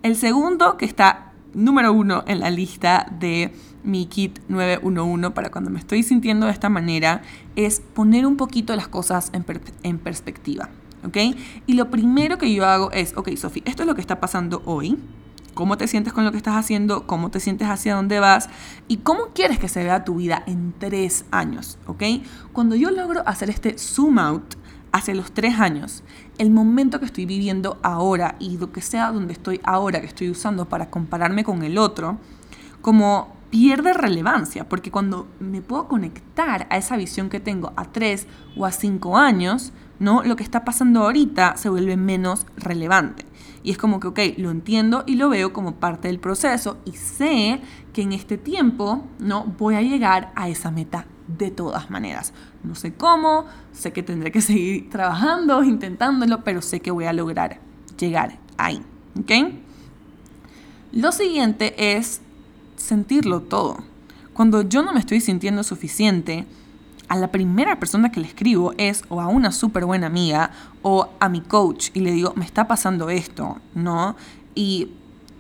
El 0.03 0.17
segundo 0.17 0.77
que 0.77 0.87
está 0.87 1.33
número 1.55 1.93
uno 1.93 2.25
en 2.27 2.41
la 2.41 2.51
lista 2.51 3.07
de 3.19 3.53
mi 3.83 4.07
kit 4.07 4.39
911 4.49 5.31
para 5.31 5.51
cuando 5.51 5.71
me 5.71 5.79
estoy 5.79 6.03
sintiendo 6.03 6.47
de 6.47 6.53
esta 6.53 6.69
manera 6.69 7.23
es 7.57 7.81
poner 7.81 8.27
un 8.27 8.37
poquito 8.37 8.75
las 8.77 8.89
cosas 8.89 9.33
en, 9.33 9.99
perspectiva. 9.99 10.69
¿Ok? 11.05 11.17
Y 11.67 11.75
lo 11.75 11.91
primero 11.91 12.39
que 12.39 12.53
yo 12.53 12.67
hago 12.67 12.91
es, 12.93 13.17
ok, 13.17 13.35
Sofi, 13.37 13.63
esto 13.65 13.83
es 13.83 13.87
lo 13.87 13.95
que 13.95 14.01
está 14.01 14.21
pasando 14.21 14.63
hoy. 14.67 14.99
¿Cómo 15.55 15.77
te 15.77 15.89
sientes 15.89 16.13
con 16.13 16.25
lo 16.25 16.31
que 16.31 16.37
estás 16.37 16.55
haciendo? 16.55 17.07
¿Cómo 17.07 17.31
te 17.31 17.41
sientes 17.41 17.69
hacia 17.69 17.95
dónde 17.95 18.21
vas? 18.21 18.49
¿Y 18.87 18.99
cómo 18.99 19.29
quieres 19.35 19.59
que 19.59 19.69
se 19.69 19.83
vea 19.83 20.05
tu 20.05 20.17
vida 20.17 20.43
en 20.47 20.73
tres 20.79 21.25
años? 21.31 21.79
¿Ok? 21.87 22.03
Cuando 22.53 22.77
yo 22.77 22.91
logro 22.91 23.23
hacer 23.27 23.51
este 23.51 23.77
zoom 23.77 24.19
out 24.19 24.55
hacia 24.93 25.15
los 25.15 25.33
tres 25.33 25.59
años, 25.59 26.03
el 26.39 26.51
momento 26.51 27.01
que 27.01 27.07
estoy 27.07 27.27
viviendo 27.27 27.79
ahora 27.83 28.37
y 28.39 28.59
lo 28.59 28.73
que 28.73 28.81
sea 28.81 29.13
donde 29.13 29.33
estoy 29.33 29.61
ahora, 29.65 30.01
que 30.01 30.07
estoy 30.07 30.31
usando 30.31 30.69
para 30.69 30.91
compararme 30.91 31.45
con 31.45 31.63
el 31.63 31.79
otro, 31.79 32.19
como 32.81 33.37
pierde 33.51 33.93
relevancia, 33.93 34.69
porque 34.69 34.91
cuando 34.91 35.27
me 35.41 35.61
puedo 35.61 35.89
conectar 35.89 36.67
a 36.71 36.77
esa 36.77 36.97
visión 36.97 37.29
que 37.29 37.41
tengo 37.41 37.73
a 37.77 37.85
tres 37.85 38.27
o 38.57 38.65
a 38.65 38.73
cinco 38.73 39.17
años, 39.17 39.73
¿no? 40.01 40.25
Lo 40.25 40.35
que 40.35 40.43
está 40.43 40.65
pasando 40.65 41.03
ahorita 41.03 41.57
se 41.57 41.69
vuelve 41.69 41.97
menos 41.97 42.47
relevante. 42.57 43.25
Y 43.63 43.71
es 43.71 43.79
como 43.79 44.01
que, 44.01 44.09
ok, 44.09 44.19
lo 44.39 44.51
entiendo 44.51 45.05
y 45.07 45.15
lo 45.15 45.29
veo 45.29 45.53
como 45.53 45.77
parte 45.77 46.09
del 46.09 46.19
proceso 46.19 46.79
y 46.85 46.93
sé 46.93 47.61
que 47.93 48.03
en 48.03 48.13
este 48.13 48.39
tiempo, 48.39 49.05
¿no? 49.19 49.45
Voy 49.45 49.75
a 49.75 49.83
llegar 49.83 50.33
a 50.35 50.49
esa 50.49 50.71
meta 50.71 51.07
de 51.29 51.51
todas 51.51 51.91
maneras. 51.91 52.33
No 52.65 52.75
sé 52.75 52.95
cómo, 52.95 53.45
sé 53.73 53.93
que 53.93 54.03
tendré 54.03 54.33
que 54.33 54.41
seguir 54.41 54.89
trabajando, 54.91 55.63
intentándolo, 55.65 56.43
pero 56.43 56.63
sé 56.63 56.81
que 56.81 56.91
voy 56.91 57.05
a 57.05 57.13
lograr 57.13 57.61
llegar 57.99 58.39
ahí, 58.57 58.83
¿ok? 59.19 59.31
Lo 60.93 61.13
siguiente 61.13 61.99
es 61.99 62.23
sentirlo 62.77 63.43
todo. 63.43 63.85
Cuando 64.33 64.63
yo 64.63 64.83
no 64.83 64.95
me 64.95 65.01
estoy 65.01 65.21
sintiendo 65.21 65.63
suficiente, 65.63 66.47
a 67.11 67.17
la 67.17 67.33
primera 67.33 67.81
persona 67.81 68.13
que 68.13 68.21
le 68.21 68.29
escribo 68.29 68.73
es 68.79 69.03
o 69.09 69.21
a 69.21 69.27
una 69.27 69.51
súper 69.51 69.85
buena 69.85 70.07
amiga 70.07 70.53
o 70.83 71.09
a 71.19 71.29
mi 71.29 71.41
coach 71.41 71.91
y 71.93 72.01
le 72.01 72.13
digo, 72.13 72.33
me 72.37 72.45
está 72.45 72.69
pasando 72.69 73.11
esto, 73.11 73.59
¿no? 73.75 74.15
Y 74.55 74.93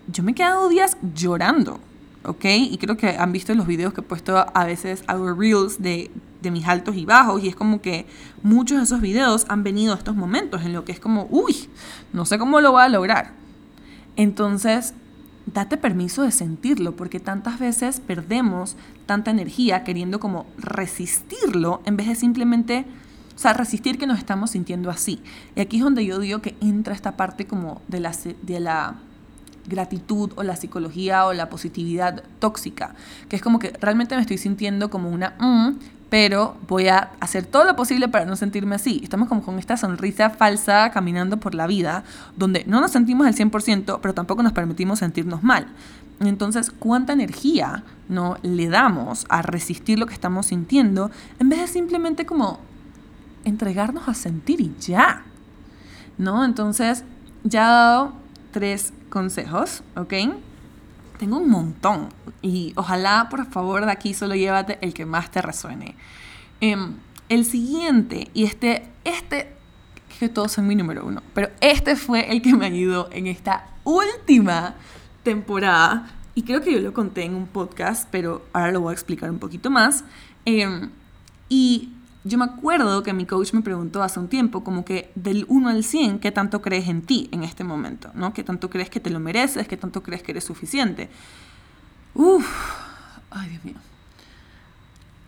yo 0.09 0.24
me 0.24 0.33
he 0.33 0.35
quedado 0.35 0.68
días 0.68 0.96
llorando, 1.14 1.78
¿ok? 2.24 2.44
Y 2.44 2.76
creo 2.78 2.96
que 2.96 3.11
han 3.11 3.30
visto 3.30 3.54
los 3.54 3.68
videos 3.68 3.94
que 3.94 4.00
he 4.00 4.04
puesto 4.04 4.44
a 4.52 4.64
veces, 4.64 5.04
hago 5.06 5.33
reels 5.33 5.80
de, 5.80 6.11
de 6.42 6.50
mis 6.50 6.66
altos 6.66 6.96
y 6.96 7.06
bajos 7.06 7.40
y 7.44 7.46
es 7.46 7.54
como 7.54 7.80
que 7.80 8.04
muchos 8.42 8.78
de 8.78 8.83
esos 8.83 9.00
videos 9.00 9.46
han 9.48 9.62
venido 9.62 9.94
a 9.94 9.96
estos 9.96 10.16
momentos 10.16 10.62
en 10.62 10.72
lo 10.72 10.85
que 10.85 10.90
es 10.90 10.98
como, 10.98 11.28
uy, 11.30 11.68
no 12.12 12.24
sé 12.24 12.37
cómo 12.40 12.61
lo 12.61 12.72
voy 12.72 12.83
a 12.83 12.88
lograr. 12.88 13.30
Entonces, 14.16 14.92
date 15.46 15.76
permiso 15.76 16.22
de 16.22 16.31
sentirlo, 16.31 16.96
porque 16.96 17.20
tantas 17.20 17.59
veces 17.59 18.00
perdemos 18.00 18.76
tanta 19.07 19.31
energía 19.31 19.85
queriendo 19.85 20.20
como 20.20 20.46
resistirlo 20.59 21.81
en 21.85 21.96
vez 21.96 22.09
de 22.09 22.14
simplemente, 22.14 22.85
o 23.35 23.38
sea, 23.38 23.53
resistir 23.53 23.98
que 23.98 24.07
nos 24.07 24.18
estamos 24.18 24.50
sintiendo 24.50 24.90
así. 24.90 25.22
Y 25.57 25.61
aquí 25.61 25.79
es 25.79 25.83
donde 25.83 26.05
yo 26.05 26.18
digo 26.18 26.40
que 26.40 26.57
entra 26.61 26.94
esta 26.94 27.16
parte 27.16 27.46
como 27.46 27.83
de 27.88 28.00
la, 28.00 28.12
de 28.42 28.61
la 28.61 29.00
gratitud 29.70 30.33
o 30.37 30.42
la 30.42 30.56
psicología 30.56 31.24
o 31.24 31.33
la 31.33 31.48
positividad 31.48 32.22
tóxica, 32.38 32.94
que 33.30 33.37
es 33.37 33.42
como 33.42 33.59
que 33.59 33.70
realmente 33.80 34.14
me 34.16 34.20
estoy 34.20 34.37
sintiendo 34.37 34.90
como 34.90 35.09
una, 35.09 35.35
mm, 35.38 35.78
pero 36.11 36.56
voy 36.68 36.88
a 36.88 37.12
hacer 37.20 37.46
todo 37.46 37.64
lo 37.64 37.76
posible 37.76 38.09
para 38.09 38.26
no 38.26 38.37
sentirme 38.37 38.74
así. 38.74 39.00
Estamos 39.02 39.28
como 39.28 39.42
con 39.42 39.59
esta 39.59 39.76
sonrisa 39.76 40.28
falsa 40.28 40.90
caminando 40.90 41.38
por 41.38 41.54
la 41.54 41.68
vida, 41.68 42.02
donde 42.37 42.64
no 42.66 42.80
nos 42.80 42.90
sentimos 42.90 43.26
al 43.26 43.35
100%, 43.35 44.00
pero 44.02 44.12
tampoco 44.12 44.42
nos 44.42 44.52
permitimos 44.52 44.98
sentirnos 44.98 45.42
mal. 45.42 45.68
Entonces, 46.18 46.70
¿cuánta 46.70 47.14
energía 47.14 47.85
no 48.09 48.37
le 48.42 48.68
damos 48.68 49.24
a 49.30 49.40
resistir 49.40 49.98
lo 49.98 50.06
que 50.06 50.12
estamos 50.12 50.46
sintiendo 50.46 51.11
en 51.38 51.48
vez 51.48 51.61
de 51.61 51.66
simplemente 51.68 52.26
como 52.26 52.59
entregarnos 53.44 54.09
a 54.09 54.14
sentir 54.14 54.61
y 54.61 54.74
ya? 54.80 55.22
¿No? 56.18 56.44
Entonces, 56.44 57.04
ya 57.44 57.62
he 57.62 57.70
dado 57.70 58.12
tres 58.50 58.92
consejos, 59.11 59.83
¿ok? 59.96 60.14
Tengo 61.18 61.37
un 61.37 61.51
montón 61.51 62.09
y 62.40 62.73
ojalá 62.77 63.29
por 63.29 63.46
favor 63.46 63.85
de 63.85 63.92
aquí 63.92 64.14
solo 64.14 64.35
llévate 64.35 64.79
el 64.81 64.94
que 64.94 65.05
más 65.05 65.31
te 65.31 65.42
resuene. 65.42 65.96
Em, 66.61 66.94
el 67.29 67.44
siguiente, 67.44 68.31
y 68.33 68.44
este, 68.44 68.88
este, 69.05 69.53
que 70.18 70.29
todos 70.29 70.53
son 70.53 70.66
mi 70.66 70.75
número 70.75 71.05
uno, 71.05 71.23
pero 71.35 71.51
este 71.61 71.96
fue 71.96 72.33
el 72.33 72.42
que 72.42 72.55
me 72.55 72.66
ayudó 72.66 73.09
en 73.12 73.27
esta 73.27 73.66
última 73.85 74.75
temporada 75.23 76.11
y 76.35 76.42
creo 76.42 76.61
que 76.62 76.73
yo 76.73 76.81
lo 76.81 76.92
conté 76.92 77.25
en 77.25 77.35
un 77.35 77.46
podcast, 77.46 78.09
pero 78.11 78.46
ahora 78.53 78.73
lo 78.73 78.81
voy 78.81 78.90
a 78.90 78.94
explicar 78.94 79.31
un 79.31 79.38
poquito 79.38 79.70
más. 79.70 80.05
Em, 80.44 80.90
y 81.49 81.92
yo 82.24 82.37
me 82.37 82.44
acuerdo 82.44 83.02
que 83.02 83.12
mi 83.12 83.24
coach 83.24 83.54
me 83.54 83.62
preguntó 83.62 84.02
hace 84.02 84.20
un 84.20 84.28
tiempo 84.28 84.62
como 84.62 84.85
que 84.85 85.11
del 85.14 85.46
1 85.48 85.68
al 85.68 85.85
100, 85.85 86.18
¿qué 86.18 86.30
tanto 86.30 86.61
crees 86.61 86.88
en 86.88 87.02
ti 87.02 87.28
en 87.33 87.44
este 87.44 87.64
momento? 87.64 88.11
¿no? 88.14 88.35
¿Qué 88.35 88.44
tanto 88.44 88.68
crees 88.68 88.90
que 88.90 89.00
te 89.00 89.11
lo 89.11 89.20
mereces? 89.20 89.66
¿Qué 89.66 89.76
tanto 89.76 90.02
crees 90.02 90.22
que 90.22 90.33
eres 90.33 90.44
suficiente? 90.44 91.09
Uf, 92.14 92.46
ay 93.30 93.48
Dios 93.48 93.64
mío. 93.64 93.76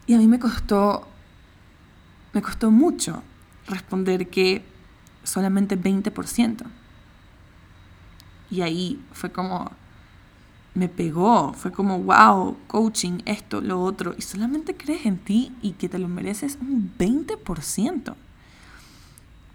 Y 0.06 0.14
a 0.14 0.18
mí 0.18 0.26
me 0.26 0.38
costó, 0.38 1.08
me 2.34 2.42
costó 2.42 2.70
mucho 2.70 3.22
responder 3.66 4.28
que 4.28 4.62
solamente 5.22 5.78
20%. 5.78 6.64
Y 8.50 8.60
ahí 8.60 9.02
fue 9.12 9.32
como, 9.32 9.70
me 10.74 10.88
pegó. 10.88 11.52
Fue 11.52 11.72
como, 11.72 11.98
wow, 11.98 12.56
coaching, 12.66 13.20
esto, 13.24 13.60
lo 13.60 13.82
otro. 13.82 14.14
Y 14.16 14.22
solamente 14.22 14.76
crees 14.76 15.06
en 15.06 15.18
ti 15.18 15.52
y 15.62 15.72
que 15.72 15.88
te 15.88 15.98
lo 15.98 16.08
mereces 16.08 16.58
un 16.60 16.92
20%. 16.98 18.14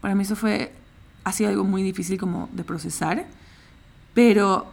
Para 0.01 0.15
mí 0.15 0.23
eso 0.23 0.35
fue, 0.35 0.73
ha 1.23 1.31
sido 1.31 1.49
algo 1.49 1.63
muy 1.63 1.83
difícil 1.83 2.17
como 2.17 2.49
de 2.53 2.63
procesar. 2.63 3.27
Pero 4.13 4.71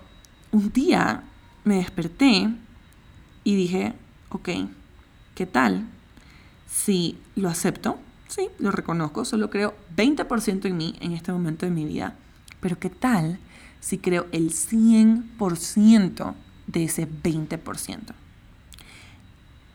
un 0.53 0.73
día 0.73 1.23
me 1.65 1.77
desperté 1.77 2.49
y 3.45 3.57
dije, 3.57 3.95
ok, 4.31 4.49
¿qué 5.35 5.47
tal 5.47 5.87
si 6.67 7.19
lo 7.37 7.49
acepto? 7.49 7.99
sí, 8.35 8.49
lo 8.59 8.71
reconozco, 8.71 9.25
solo 9.25 9.49
creo 9.49 9.75
20% 9.97 10.67
en 10.67 10.77
mí 10.77 10.97
en 11.01 11.13
este 11.13 11.33
momento 11.33 11.67
de 11.67 11.73
mi 11.73 11.85
vida. 11.85 12.17
Pero 12.61 12.79
¿qué 12.79 12.91
tal 12.91 13.39
si 13.85 13.99
creo 13.99 14.27
el 14.33 14.51
100% 14.51 16.35
de 16.69 16.85
ese 16.85 17.07
20%? 17.07 18.15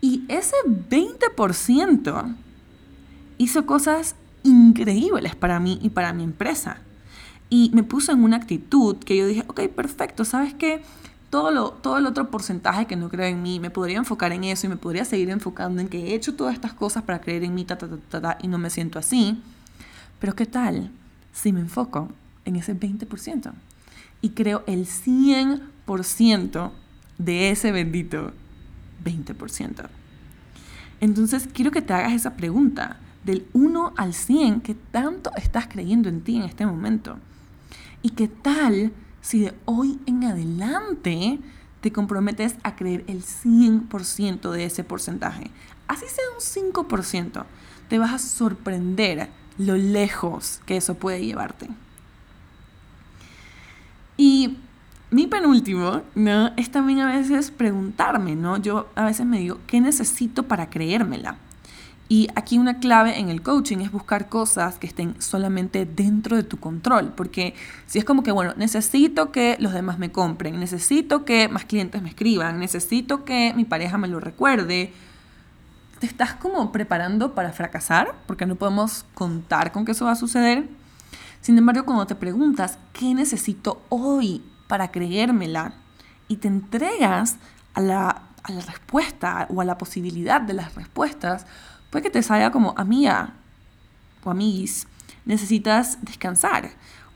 Y 0.01 0.23
ese 0.29 0.55
20% 0.65 2.35
hizo 3.37 3.65
cosas 3.67 4.15
increíbles 4.41 5.35
para 5.35 5.59
mí 5.59 5.77
y 5.83 5.89
para 5.89 6.11
mi 6.13 6.23
empresa. 6.23 6.77
Y 7.51 7.69
me 7.75 7.83
puso 7.83 8.11
en 8.11 8.23
una 8.23 8.37
actitud 8.37 8.97
que 8.97 9.15
yo 9.15 9.27
dije, 9.27 9.43
ok, 9.47 9.67
perfecto, 9.67 10.25
¿sabes 10.25 10.55
qué? 10.55 10.81
Todo, 11.29 11.51
lo, 11.51 11.69
todo 11.69 11.99
el 11.99 12.07
otro 12.07 12.31
porcentaje 12.31 12.87
que 12.87 12.95
no 12.95 13.09
creo 13.09 13.27
en 13.27 13.43
mí, 13.43 13.59
me 13.59 13.69
podría 13.69 13.99
enfocar 13.99 14.31
en 14.31 14.43
eso 14.43 14.65
y 14.65 14.69
me 14.69 14.77
podría 14.77 15.05
seguir 15.05 15.29
enfocando 15.29 15.81
en 15.81 15.87
que 15.87 16.07
he 16.07 16.15
hecho 16.15 16.35
todas 16.35 16.55
estas 16.55 16.73
cosas 16.73 17.03
para 17.03 17.21
creer 17.21 17.43
en 17.43 17.53
mí, 17.53 17.63
ta, 17.63 17.77
ta, 17.77 17.87
ta, 18.09 18.37
y 18.41 18.47
no 18.47 18.57
me 18.57 18.71
siento 18.71 18.97
así. 18.97 19.39
Pero 20.19 20.35
¿qué 20.35 20.47
tal 20.47 20.89
si 21.31 21.53
me 21.53 21.59
enfoco 21.59 22.09
en 22.45 22.55
ese 22.55 22.75
20%? 22.75 23.53
Y 24.21 24.29
creo 24.29 24.63
el 24.67 24.85
100% 24.85 26.71
de 27.17 27.51
ese 27.51 27.71
bendito 27.71 28.33
20%. 29.03 29.87
Entonces 31.01 31.47
quiero 31.53 31.71
que 31.71 31.81
te 31.81 31.93
hagas 31.93 32.13
esa 32.13 32.35
pregunta 32.35 32.97
del 33.23 33.45
1 33.53 33.93
al 33.95 34.13
100 34.13 34.61
que 34.61 34.75
tanto 34.75 35.31
estás 35.35 35.67
creyendo 35.67 36.09
en 36.09 36.21
ti 36.21 36.37
en 36.37 36.43
este 36.43 36.65
momento. 36.65 37.17
¿Y 38.01 38.11
qué 38.11 38.27
tal 38.27 38.91
si 39.21 39.41
de 39.41 39.53
hoy 39.65 39.99
en 40.05 40.23
adelante 40.23 41.39
te 41.81 41.91
comprometes 41.91 42.55
a 42.63 42.75
creer 42.75 43.03
el 43.07 43.23
100% 43.23 44.51
de 44.51 44.65
ese 44.65 44.83
porcentaje? 44.83 45.51
Así 45.87 46.05
sea 46.07 46.61
un 46.63 46.73
5%, 46.73 47.45
te 47.87 47.97
vas 47.97 48.13
a 48.13 48.19
sorprender 48.19 49.29
lo 49.57 49.75
lejos 49.75 50.61
que 50.65 50.77
eso 50.77 50.95
puede 50.95 51.25
llevarte. 51.25 51.67
Y 54.19 54.57
mi 55.11 55.27
penúltimo, 55.27 56.01
¿no? 56.13 56.51
Es 56.57 56.69
también 56.69 56.99
a 56.99 57.05
veces 57.05 57.51
preguntarme, 57.51 58.35
¿no? 58.35 58.57
Yo 58.57 58.89
a 58.95 59.05
veces 59.05 59.25
me 59.25 59.39
digo, 59.39 59.59
¿qué 59.65 59.79
necesito 59.79 60.43
para 60.43 60.69
creérmela? 60.69 61.37
Y 62.09 62.27
aquí 62.35 62.57
una 62.57 62.79
clave 62.79 63.17
en 63.17 63.29
el 63.29 63.41
coaching 63.41 63.77
es 63.77 63.93
buscar 63.93 64.27
cosas 64.27 64.77
que 64.77 64.87
estén 64.87 65.15
solamente 65.21 65.85
dentro 65.85 66.35
de 66.35 66.43
tu 66.43 66.59
control, 66.59 67.13
porque 67.15 67.53
si 67.87 67.97
es 67.97 68.03
como 68.03 68.21
que, 68.21 68.33
bueno, 68.33 68.53
necesito 68.57 69.31
que 69.31 69.55
los 69.61 69.71
demás 69.71 69.99
me 69.99 70.11
compren, 70.11 70.59
necesito 70.59 71.23
que 71.23 71.47
más 71.47 71.63
clientes 71.63 72.01
me 72.01 72.09
escriban, 72.09 72.59
necesito 72.59 73.23
que 73.23 73.53
mi 73.55 73.63
pareja 73.63 73.97
me 73.97 74.09
lo 74.09 74.19
recuerde, 74.19 74.91
te 75.99 76.07
estás 76.07 76.33
como 76.33 76.73
preparando 76.73 77.35
para 77.35 77.53
fracasar, 77.53 78.13
porque 78.27 78.45
no 78.45 78.55
podemos 78.55 79.05
contar 79.13 79.71
con 79.71 79.85
que 79.85 79.93
eso 79.93 80.03
va 80.03 80.11
a 80.11 80.17
suceder. 80.17 80.67
Sin 81.41 81.57
embargo, 81.57 81.85
cuando 81.85 82.07
te 82.07 82.15
preguntas, 82.15 82.77
¿qué 82.93 83.13
necesito 83.13 83.81
hoy 83.89 84.43
para 84.67 84.91
creérmela? 84.91 85.73
Y 86.27 86.37
te 86.37 86.47
entregas 86.47 87.37
a 87.73 87.81
la, 87.81 88.23
a 88.43 88.51
la 88.51 88.61
respuesta 88.61 89.47
o 89.49 89.61
a 89.61 89.65
la 89.65 89.77
posibilidad 89.77 90.41
de 90.41 90.53
las 90.53 90.75
respuestas, 90.75 91.45
Puede 91.89 92.03
que 92.03 92.09
te 92.09 92.21
salga 92.21 92.51
como 92.51 92.73
amiga 92.77 93.33
o 94.23 94.29
amiguis, 94.29 94.87
necesitas 95.25 95.97
descansar. 96.01 96.71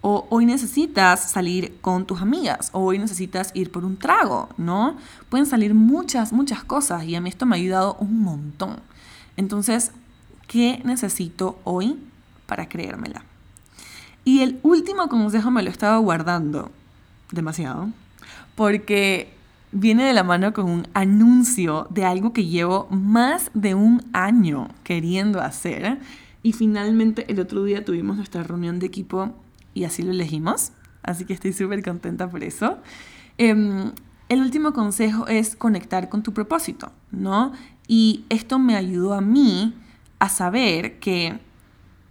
O 0.05 0.27
hoy 0.29 0.45
necesitas 0.45 1.31
salir 1.31 1.79
con 1.79 2.05
tus 2.05 2.21
amigas, 2.21 2.71
o 2.73 2.81
hoy 2.81 2.99
necesitas 2.99 3.51
ir 3.53 3.71
por 3.71 3.85
un 3.85 3.97
trago, 3.97 4.49
¿no? 4.57 4.97
Pueden 5.29 5.45
salir 5.45 5.73
muchas, 5.73 6.33
muchas 6.33 6.65
cosas 6.65 7.05
y 7.05 7.15
a 7.15 7.21
mí 7.21 7.29
esto 7.29 7.45
me 7.45 7.55
ha 7.55 7.59
ayudado 7.59 7.95
un 8.01 8.19
montón. 8.19 8.81
Entonces, 9.37 9.91
¿qué 10.47 10.81
necesito 10.83 11.57
hoy 11.63 12.03
para 12.47 12.67
creérmela? 12.67 13.23
Y 14.25 14.39
el 14.39 14.59
último 14.63 15.09
consejo 15.09 15.51
me 15.51 15.63
lo 15.63 15.69
estaba 15.69 15.97
guardando 15.97 16.71
demasiado, 17.31 17.89
porque 18.55 19.33
viene 19.73 20.05
de 20.05 20.13
la 20.13 20.23
mano 20.23 20.53
con 20.53 20.69
un 20.69 20.87
anuncio 20.93 21.87
de 21.89 22.05
algo 22.05 22.31
que 22.31 22.45
llevo 22.45 22.87
más 22.89 23.51
de 23.53 23.75
un 23.75 24.03
año 24.13 24.69
queriendo 24.83 25.41
hacer. 25.41 25.99
Y 26.43 26.53
finalmente 26.53 27.25
el 27.31 27.39
otro 27.39 27.63
día 27.63 27.83
tuvimos 27.83 28.17
nuestra 28.17 28.43
reunión 28.43 28.79
de 28.79 28.85
equipo 28.85 29.33
y 29.73 29.83
así 29.83 30.03
lo 30.03 30.11
elegimos. 30.11 30.71
Así 31.01 31.25
que 31.25 31.33
estoy 31.33 31.53
súper 31.53 31.83
contenta 31.83 32.29
por 32.29 32.43
eso. 32.43 32.77
Em, 33.37 33.91
el 34.29 34.41
último 34.41 34.73
consejo 34.73 35.27
es 35.27 35.55
conectar 35.55 36.07
con 36.09 36.23
tu 36.23 36.33
propósito, 36.33 36.91
¿no? 37.11 37.51
Y 37.87 38.25
esto 38.29 38.59
me 38.59 38.75
ayudó 38.75 39.13
a 39.13 39.21
mí 39.21 39.73
a 40.19 40.29
saber 40.29 40.99
que 40.99 41.39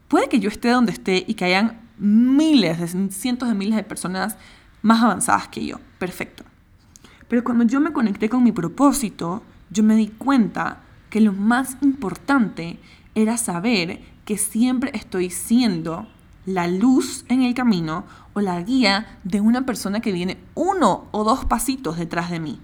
puede 0.09 0.29
que 0.29 0.41
yo 0.41 0.49
esté 0.49 0.69
donde 0.69 0.93
esté 0.93 1.25
y 1.27 1.35
que 1.35 1.47
hayan 1.47 1.81
miles, 2.03 2.97
cientos 3.11 3.49
de 3.49 3.55
miles 3.55 3.77
de 3.77 3.85
personas 3.85 4.37
más 4.83 5.03
avanzadas 5.03 5.49
que 5.49 5.65
yo. 5.65 5.77
Perfecto. 5.99 6.45
Pero 7.29 7.45
cuando 7.45 7.65
yo 7.65 7.81
me 7.81 7.93
conecté 7.93 8.29
con 8.29 8.43
mi 8.43 8.53
propósito, 8.53 9.43
yo 9.71 9.83
me 9.83 9.97
di 9.97 10.09
cuenta 10.09 10.81
que 11.09 11.21
lo 11.21 11.33
más 11.33 11.77
importante 11.81 12.79
era 13.15 13.37
saber 13.37 14.01
que 14.25 14.37
siempre 14.37 14.91
estoy 14.95 15.31
siendo 15.31 16.09
la 16.45 16.67
luz 16.67 17.25
en 17.29 17.43
el 17.43 17.55
camino 17.55 18.05
o 18.33 18.41
la 18.41 18.61
guía 18.63 19.19
de 19.23 19.41
una 19.41 19.65
persona 19.65 20.01
que 20.01 20.13
viene 20.13 20.39
uno 20.55 21.07
o 21.13 21.23
dos 21.23 21.45
pasitos 21.45 21.99
detrás 21.99 22.31
de 22.31 22.41
mí. 22.41 22.61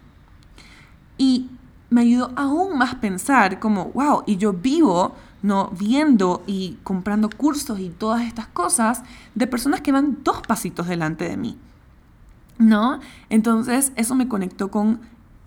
Y 1.17 1.49
me 1.91 2.03
ayudó 2.03 2.33
aún 2.37 2.77
más 2.77 2.97
pensar 2.97 3.61
como, 3.61 3.87
wow, 3.93 4.25
y 4.27 4.37
yo 4.37 4.53
vivo 4.53 5.15
no 5.43 5.71
viendo 5.79 6.43
y 6.47 6.79
comprando 6.83 7.31
cursos 7.31 7.79
y 7.81 7.91
todas 7.91 8.23
estas 8.23 8.49
cosas 8.49 9.03
de 9.35 9.47
personas 9.47 9.81
que 9.81 9.93
van 9.93 10.19
dos 10.25 10.43
pasitos 10.43 10.87
delante 10.87 11.29
de 11.29 11.37
mí. 11.37 11.59
¿no? 12.59 12.99
Entonces 13.31 13.93
eso 13.97 14.15
me 14.15 14.29
conectó 14.29 14.71
con, 14.71 15.01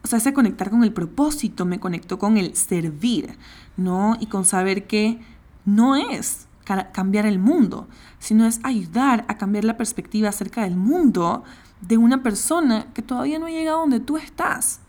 o 0.04 0.08
sea, 0.08 0.18
ese 0.18 0.34
conectar 0.34 0.70
con 0.70 0.84
el 0.84 0.94
propósito, 0.94 1.66
me 1.66 1.80
conectó 1.80 2.18
con 2.18 2.38
el 2.38 2.56
servir, 2.56 3.38
¿no? 3.78 4.18
Y 4.20 4.28
con 4.28 4.46
saber 4.46 4.88
que 4.88 5.20
no 5.66 5.96
es 5.96 6.48
cambiar 6.94 7.26
el 7.26 7.38
mundo, 7.38 7.88
sino 8.20 8.46
es 8.46 8.62
ayudar 8.64 9.26
a 9.28 9.38
cambiar 9.38 9.66
la 9.66 9.78
perspectiva 9.78 10.30
acerca 10.30 10.64
del 10.64 10.78
mundo 10.78 11.44
de 11.82 11.98
una 11.98 12.24
persona 12.24 12.88
que 12.94 13.02
todavía 13.02 13.40
no 13.40 13.48
ha 13.48 13.52
llegado 13.52 13.80
donde 13.80 14.00
tú 14.00 14.18
estás. 14.18 14.80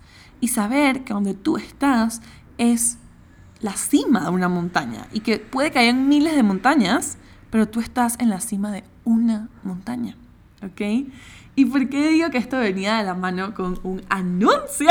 Y 0.41 0.49
saber 0.49 1.05
que 1.05 1.13
donde 1.13 1.35
tú 1.35 1.57
estás 1.57 2.21
es 2.59 2.99
la 3.63 3.77
cima 3.77 4.25
de 4.25 4.31
una 4.31 4.49
montaña 4.49 5.07
y 5.13 5.21
que 5.21 5.39
puede 5.39 5.71
que 5.71 5.79
hayan 5.79 6.09
miles 6.09 6.35
de 6.35 6.43
montañas, 6.43 7.17
pero 7.51 7.69
tú 7.69 7.81
estás 7.81 8.19
en 8.19 8.29
la 8.29 8.41
cima 8.41 8.71
de 8.73 8.85
una 9.05 9.49
montaña, 9.63 10.17
¿ok? 10.63 11.09
¿Y 11.55 11.65
por 11.67 11.89
qué 11.89 12.09
digo 12.09 12.31
que 12.31 12.39
esto 12.39 12.59
venía 12.59 12.97
de 12.97 13.05
la 13.05 13.15
mano 13.15 13.55
con 13.55 13.79
un 13.83 14.03
anuncio? 14.09 14.89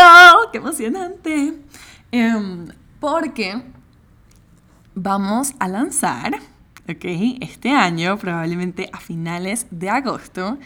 ¡Qué 0.51 0.60
emocionante! 0.60 1.60
Em, 2.12 2.67
porque 2.99 3.62
vamos 4.95 5.53
a 5.60 5.67
lanzar, 5.67 6.36
¿ok? 6.88 7.05
Este 7.41 7.71
año, 7.71 8.17
probablemente 8.17 8.89
a 8.93 8.99
finales 8.99 9.67
de 9.71 9.89
agosto, 9.89 10.57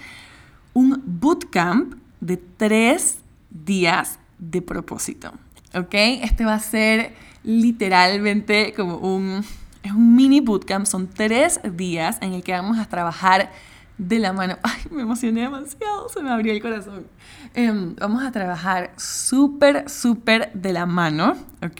un 0.74 1.02
bootcamp 1.06 1.96
de 2.20 2.38
tres 2.38 3.20
días 3.50 4.20
de 4.38 4.62
propósito, 4.62 5.32
¿ok? 5.74 5.94
Este 5.94 6.44
va 6.46 6.56
a 6.56 6.60
ser 6.60 7.16
literalmente 7.46 8.74
como 8.74 8.98
un, 8.98 9.44
es 9.84 9.92
un 9.92 10.16
mini 10.16 10.42
bootcamp, 10.42 10.86
son 10.86 11.08
tres 11.08 11.60
días 11.64 12.18
en 12.22 12.34
el 12.34 12.44
que 12.44 12.52
vamos 12.52 12.78
a 12.80 12.86
trabajar 12.86 13.52
de 13.98 14.20
la 14.20 14.34
mano. 14.34 14.58
Ay, 14.64 14.82
me 14.92 15.04
emocioné 15.04 15.42
demasiado, 15.42 16.10
se 16.10 16.22
me 16.22 16.30
abrió 16.30 16.52
el 16.52 16.62
corazón. 16.62 17.06
Em, 17.54 17.96
vamos 17.96 18.24
a 18.24 18.32
trabajar 18.32 18.92
súper, 18.98 19.90
súper 19.90 20.52
de 20.54 20.74
la 20.74 20.86
mano, 20.86 21.36
¿ok? 21.64 21.80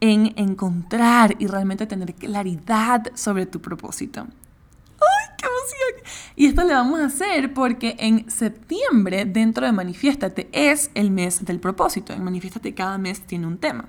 En 0.00 0.32
encontrar 0.36 1.36
y 1.38 1.46
realmente 1.46 1.86
tener 1.86 2.14
claridad 2.14 3.06
sobre 3.14 3.46
tu 3.46 3.60
propósito. 3.60 4.20
¡Ay, 4.20 5.34
qué 5.38 5.46
emoción! 5.46 6.12
Y 6.36 6.46
esto 6.46 6.64
lo 6.64 6.74
vamos 6.74 7.00
a 7.00 7.06
hacer 7.06 7.54
porque 7.54 7.96
en 7.98 8.30
septiembre, 8.30 9.24
dentro 9.24 9.64
de 9.64 9.72
Manifiéstate, 9.72 10.48
es 10.52 10.90
el 10.94 11.10
mes 11.10 11.44
del 11.44 11.60
propósito. 11.60 12.12
En 12.12 12.24
Manifiéstate 12.24 12.74
cada 12.74 12.98
mes 12.98 13.22
tiene 13.22 13.46
un 13.46 13.58
tema. 13.58 13.88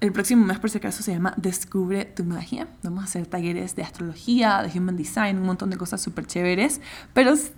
El 0.00 0.12
próximo 0.12 0.44
mes, 0.44 0.58
por 0.58 0.70
si 0.70 0.78
acaso, 0.78 1.02
se 1.02 1.12
llama 1.12 1.34
Descubre 1.36 2.04
tu 2.04 2.24
magia. 2.24 2.68
Vamos 2.82 3.02
a 3.02 3.04
hacer 3.04 3.26
talleres 3.26 3.74
de 3.74 3.82
astrología, 3.82 4.62
de 4.62 4.78
human 4.78 4.96
design, 4.96 5.38
un 5.38 5.46
montón 5.46 5.70
de 5.70 5.76
cosas 5.76 6.02
súper 6.02 6.26
chéveres. 6.26 6.80
Pero 7.14 7.36
sí, 7.36 7.52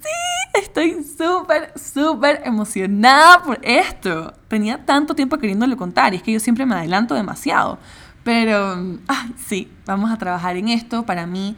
estoy 0.55 1.03
súper, 1.03 1.72
súper 1.76 2.43
emocionada 2.45 3.43
por 3.43 3.59
esto. 3.62 4.32
Tenía 4.49 4.84
tanto 4.84 5.14
tiempo 5.14 5.39
queriéndolo 5.39 5.76
contar 5.76 6.14
y 6.14 6.18
es 6.18 6.22
que 6.22 6.32
yo 6.32 6.41
siempre 6.41 6.66
me 6.66 6.76
adelanto 6.76 7.14
demasiado. 7.14 7.78
Pero, 8.22 8.74
ay, 9.09 9.34
sí, 9.45 9.72
vamos 9.87 10.11
a 10.11 10.18
trabajar 10.18 10.57
en 10.57 10.68
esto. 10.68 11.05
Para 11.05 11.26
mí, 11.26 11.57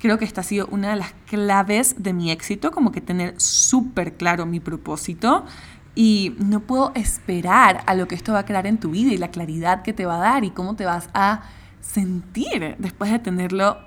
creo 0.00 0.18
que 0.18 0.24
esta 0.24 0.42
ha 0.42 0.44
sido 0.44 0.68
una 0.70 0.90
de 0.90 0.96
las 0.96 1.12
claves 1.26 1.96
de 1.98 2.12
mi 2.12 2.30
éxito, 2.30 2.70
como 2.70 2.92
que 2.92 3.00
tener 3.00 3.34
súper 3.40 4.14
claro 4.14 4.46
mi 4.46 4.60
propósito 4.60 5.44
y 5.94 6.34
no 6.38 6.60
puedo 6.60 6.92
esperar 6.94 7.82
a 7.86 7.94
lo 7.94 8.06
que 8.08 8.14
esto 8.14 8.32
va 8.32 8.40
a 8.40 8.44
crear 8.44 8.66
en 8.66 8.78
tu 8.78 8.90
vida 8.90 9.12
y 9.12 9.18
la 9.18 9.30
claridad 9.30 9.82
que 9.82 9.92
te 9.92 10.06
va 10.06 10.16
a 10.16 10.32
dar 10.32 10.44
y 10.44 10.50
cómo 10.50 10.76
te 10.76 10.84
vas 10.84 11.08
a 11.14 11.42
sentir 11.80 12.76
después 12.78 13.10
de 13.10 13.18
tenerlo 13.18 13.78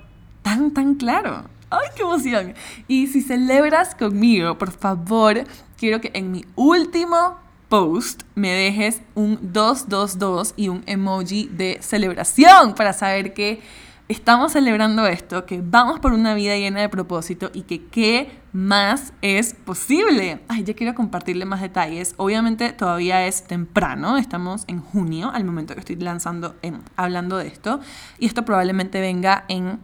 tan, 0.41 0.71
tan 0.73 0.95
claro. 0.95 1.45
¡Ay, 1.69 1.87
qué 1.95 2.03
emoción! 2.03 2.53
Y 2.87 3.07
si 3.07 3.21
celebras 3.21 3.95
conmigo, 3.95 4.57
por 4.57 4.71
favor, 4.71 5.43
quiero 5.77 6.01
que 6.01 6.11
en 6.13 6.31
mi 6.31 6.45
último 6.55 7.37
post 7.69 8.23
me 8.35 8.51
dejes 8.51 9.01
un 9.15 9.39
222 9.53 10.53
y 10.55 10.67
un 10.67 10.83
emoji 10.85 11.49
de 11.51 11.79
celebración 11.81 12.75
para 12.75 12.93
saber 12.93 13.33
que 13.33 13.61
estamos 14.07 14.51
celebrando 14.51 15.07
esto, 15.07 15.45
que 15.45 15.61
vamos 15.63 15.99
por 15.99 16.13
una 16.13 16.35
vida 16.35 16.55
llena 16.55 16.81
de 16.81 16.89
propósito 16.89 17.49
y 17.53 17.63
que 17.63 17.85
qué 17.85 18.42
más 18.53 19.13
es 19.21 19.55
posible. 19.55 20.41
Ay, 20.47 20.63
ya 20.63 20.75
quiero 20.75 20.93
compartirle 20.95 21.45
más 21.45 21.59
detalles. 21.59 22.13
Obviamente 22.17 22.71
todavía 22.71 23.25
es 23.25 23.43
temprano, 23.43 24.17
estamos 24.17 24.63
en 24.67 24.79
junio, 24.79 25.31
al 25.33 25.43
momento 25.43 25.73
que 25.73 25.79
estoy 25.79 25.95
lanzando, 25.97 26.55
en, 26.61 26.81
hablando 26.95 27.37
de 27.37 27.47
esto, 27.47 27.79
y 28.19 28.27
esto 28.27 28.45
probablemente 28.45 29.01
venga 29.01 29.43
en 29.47 29.79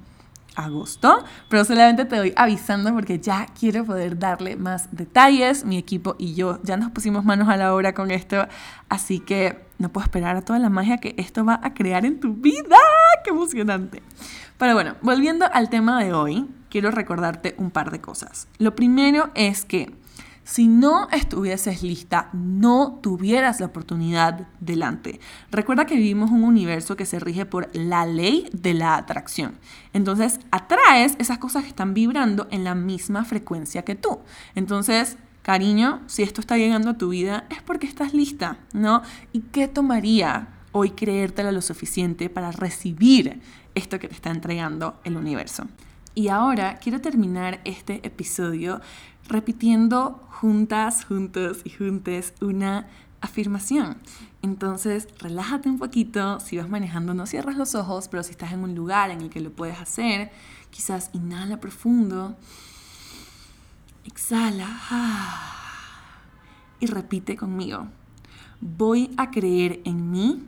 agosto, 0.55 1.24
pero 1.47 1.63
solamente 1.63 2.05
te 2.05 2.17
doy 2.17 2.34
avisando 2.36 2.93
porque 2.93 3.20
ya 3.20 3.47
quiero 3.57 3.86
poder 3.86 4.20
darle 4.20 4.55
más 4.55 4.89
detalles. 4.91 5.65
Mi 5.65 5.78
equipo 5.78 6.15
y 6.20 6.36
yo 6.36 6.59
ya 6.63 6.78
nos 6.78 6.91
pusimos 6.91 7.26
manos 7.26 7.49
a 7.49 7.57
la 7.57 7.74
obra 7.74 7.93
con 7.93 8.11
esto, 8.11 8.47
así 8.88 9.20
que 9.20 9.65
no 9.78 9.89
puedo 9.89 10.03
esperar 10.03 10.36
a 10.36 10.41
toda 10.41 10.59
la 10.59 10.70
magia 10.70 10.97
que 10.97 11.15
esto 11.17 11.45
va 11.45 11.59
a 11.63 11.74
crear 11.74 12.05
en 12.05 12.20
tu 12.20 12.34
vida. 12.34 12.78
¡Qué 13.24 13.32
emocionante! 13.32 14.03
Pero 14.57 14.74
bueno, 14.74 14.95
volviendo 15.01 15.45
al 15.51 15.70
tema 15.70 16.03
de 16.03 16.13
hoy, 16.13 16.47
quiero 16.70 16.91
recordarte 16.91 17.55
un 17.57 17.72
par 17.72 17.91
de 17.91 18.01
cosas. 18.01 18.47
Lo 18.57 18.76
primero 18.76 19.32
es 19.36 19.65
que 19.65 19.93
si 20.49 20.67
no 20.67 21.07
estuvieses 21.11 21.84
lista, 21.84 22.30
no 22.34 22.97
tuvieras 23.03 23.59
la 23.59 23.67
oportunidad 23.67 24.47
delante. 24.59 25.20
Recuerda 25.51 25.86
que 25.86 25.93
vivimos 25.93 26.32
un 26.32 26.43
universo 26.43 26.95
que 26.95 27.05
se 27.05 27.20
rige 27.20 27.45
por 27.45 27.70
la 27.76 28.07
ley 28.07 28.49
de 28.51 28.74
la 28.74 28.95
atracción. 28.95 29.59
Entonces, 29.93 30.39
atraes 30.49 31.15
esas 31.20 31.38
cosas 31.38 31.61
que 31.61 31.70
están 31.70 31.93
vibrando 31.93 32.47
en 32.49 32.63
la 32.63 32.74
misma 32.74 33.26
frecuencia 33.26 33.84
que 33.84 33.93
tú. 33.93 34.22
Entonces, 34.55 35.17
cariño, 35.43 36.01
si 36.07 36.24
esto 36.24 36.41
está 36.41 36.57
llegando 36.57 36.89
a 36.89 36.97
tu 36.97 37.09
vida, 37.09 37.45
es 37.51 37.61
porque 37.61 37.86
estás 37.86 38.15
lista, 38.15 38.57
¿no? 38.74 39.03
¿Y 39.32 39.41
qué 39.41 39.67
tomaría 39.67 40.47
hoy 40.72 40.89
creértela 40.89 41.51
lo 41.51 41.61
suficiente 41.61 42.28
para 42.28 42.51
recibir 42.51 43.39
esto 43.76 43.99
que 43.99 44.07
te 44.07 44.15
está 44.15 44.32
entregando 44.32 44.99
el 45.03 45.15
universo? 45.15 45.67
Y 46.16 46.28
ahora 46.30 46.78
quiero 46.80 47.01
terminar 47.01 47.62
este 47.64 48.05
episodio 48.05 48.82
repitiendo 49.28 50.26
juntas, 50.30 51.05
juntos 51.05 51.62
y 51.64 51.70
juntes 51.70 52.34
una 52.41 52.88
afirmación. 53.22 53.97
Entonces, 54.41 55.07
relájate 55.20 55.70
un 55.70 55.78
poquito. 55.78 56.39
Si 56.39 56.57
vas 56.57 56.70
manejando, 56.70 57.14
no 57.14 57.26
cierras 57.26 57.57
los 57.57 57.76
ojos, 57.76 58.07
pero 58.07 58.24
si 58.24 58.32
estás 58.32 58.53
en 58.53 58.60
un 58.64 58.76
lugar 58.76 59.12
en 59.12 59.22
el 59.22 59.30
que 59.30 59.39
lo 59.39 59.51
puedes 59.51 59.80
hacer, 59.80 60.32
quizás 60.72 61.10
inhala 61.14 61.60
profundo, 61.60 62.36
exhala 64.05 64.68
y 66.80 66.88
repite 66.88 67.36
conmigo. 67.36 67.88
Voy 68.62 69.12
a 69.18 69.32
creer 69.32 69.82
en 69.86 70.12
mí, 70.12 70.43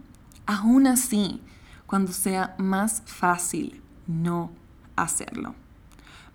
aún 0.46 0.88
así, 0.88 1.42
cuando 1.86 2.12
sea 2.12 2.56
más 2.58 3.04
fácil 3.06 3.82
no 4.08 4.52
hacerlo. 5.04 5.56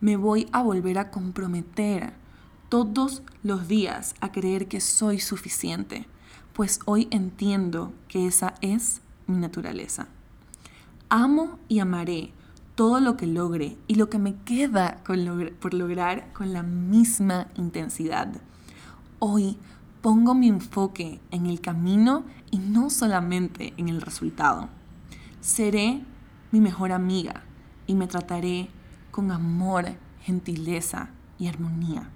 Me 0.00 0.16
voy 0.16 0.48
a 0.52 0.62
volver 0.62 0.98
a 0.98 1.10
comprometer 1.10 2.12
todos 2.68 3.22
los 3.42 3.68
días 3.68 4.14
a 4.20 4.32
creer 4.32 4.68
que 4.68 4.80
soy 4.80 5.20
suficiente, 5.20 6.06
pues 6.52 6.80
hoy 6.84 7.08
entiendo 7.10 7.92
que 8.08 8.26
esa 8.26 8.54
es 8.60 9.00
mi 9.26 9.36
naturaleza. 9.36 10.08
Amo 11.08 11.58
y 11.68 11.78
amaré 11.78 12.32
todo 12.74 13.00
lo 13.00 13.16
que 13.16 13.26
logre 13.26 13.78
y 13.86 13.94
lo 13.94 14.10
que 14.10 14.18
me 14.18 14.34
queda 14.34 15.02
por 15.04 15.72
lograr 15.74 16.32
con 16.32 16.52
la 16.52 16.62
misma 16.62 17.48
intensidad. 17.56 18.28
Hoy 19.18 19.56
pongo 20.02 20.34
mi 20.34 20.48
enfoque 20.48 21.20
en 21.30 21.46
el 21.46 21.60
camino 21.60 22.24
y 22.50 22.58
no 22.58 22.90
solamente 22.90 23.72
en 23.78 23.88
el 23.88 24.02
resultado. 24.02 24.68
Seré 25.40 26.02
mi 26.52 26.60
mejor 26.60 26.92
amiga 26.92 27.45
y 27.86 27.94
me 27.94 28.06
trataré 28.06 28.68
con 29.10 29.30
amor, 29.30 29.86
gentileza 30.22 31.10
y 31.38 31.48
armonía. 31.48 32.08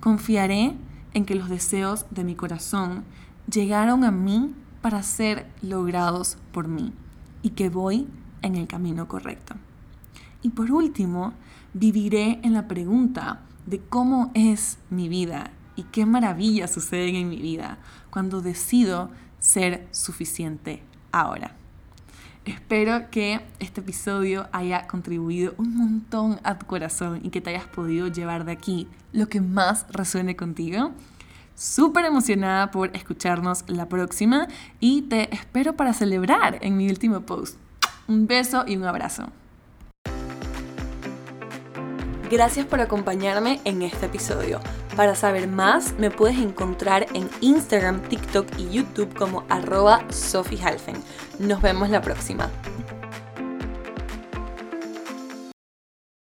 Confiaré 0.00 0.74
en 1.14 1.24
que 1.24 1.34
los 1.34 1.48
deseos 1.48 2.06
de 2.10 2.24
mi 2.24 2.34
corazón 2.34 3.04
llegaron 3.50 4.04
a 4.04 4.10
mí 4.10 4.54
para 4.82 5.02
ser 5.02 5.46
logrados 5.62 6.36
por 6.52 6.68
mí 6.68 6.92
y 7.42 7.50
que 7.50 7.70
voy 7.70 8.06
en 8.42 8.56
el 8.56 8.66
camino 8.66 9.08
correcto. 9.08 9.54
Y 10.42 10.50
por 10.50 10.70
último, 10.70 11.32
viviré 11.72 12.40
en 12.42 12.52
la 12.52 12.68
pregunta 12.68 13.40
de 13.66 13.80
cómo 13.80 14.30
es 14.34 14.78
mi 14.90 15.08
vida 15.08 15.50
y 15.76 15.84
qué 15.84 16.04
maravillas 16.06 16.72
suceden 16.72 17.16
en 17.16 17.28
mi 17.28 17.40
vida 17.40 17.78
cuando 18.10 18.42
decido 18.42 19.10
ser 19.38 19.88
suficiente 19.90 20.82
ahora. 21.12 21.56
Espero 22.44 23.10
que 23.10 23.40
este 23.58 23.80
episodio 23.80 24.48
haya 24.52 24.86
contribuido 24.86 25.54
un 25.56 25.76
montón 25.76 26.40
a 26.44 26.58
tu 26.58 26.66
corazón 26.66 27.20
y 27.22 27.30
que 27.30 27.40
te 27.40 27.50
hayas 27.50 27.66
podido 27.66 28.08
llevar 28.08 28.44
de 28.44 28.52
aquí 28.52 28.86
lo 29.12 29.30
que 29.30 29.40
más 29.40 29.86
resuene 29.90 30.36
contigo. 30.36 30.90
Súper 31.54 32.04
emocionada 32.04 32.70
por 32.70 32.94
escucharnos 32.94 33.64
la 33.66 33.88
próxima 33.88 34.48
y 34.78 35.02
te 35.02 35.34
espero 35.34 35.74
para 35.74 35.94
celebrar 35.94 36.58
en 36.60 36.76
mi 36.76 36.90
último 36.90 37.22
post. 37.22 37.56
Un 38.08 38.26
beso 38.26 38.64
y 38.66 38.76
un 38.76 38.84
abrazo. 38.84 39.30
Gracias 42.30 42.66
por 42.66 42.80
acompañarme 42.80 43.60
en 43.64 43.80
este 43.80 44.06
episodio. 44.06 44.60
Para 44.96 45.16
saber 45.16 45.48
más, 45.48 45.94
me 45.98 46.10
puedes 46.10 46.38
encontrar 46.38 47.06
en 47.14 47.28
Instagram, 47.40 48.00
TikTok 48.02 48.46
y 48.58 48.70
YouTube 48.70 49.12
como 49.14 49.44
arroba 49.48 50.04
Sophie 50.10 50.60
Nos 51.40 51.60
vemos 51.60 51.90
la 51.90 52.00
próxima. 52.00 52.48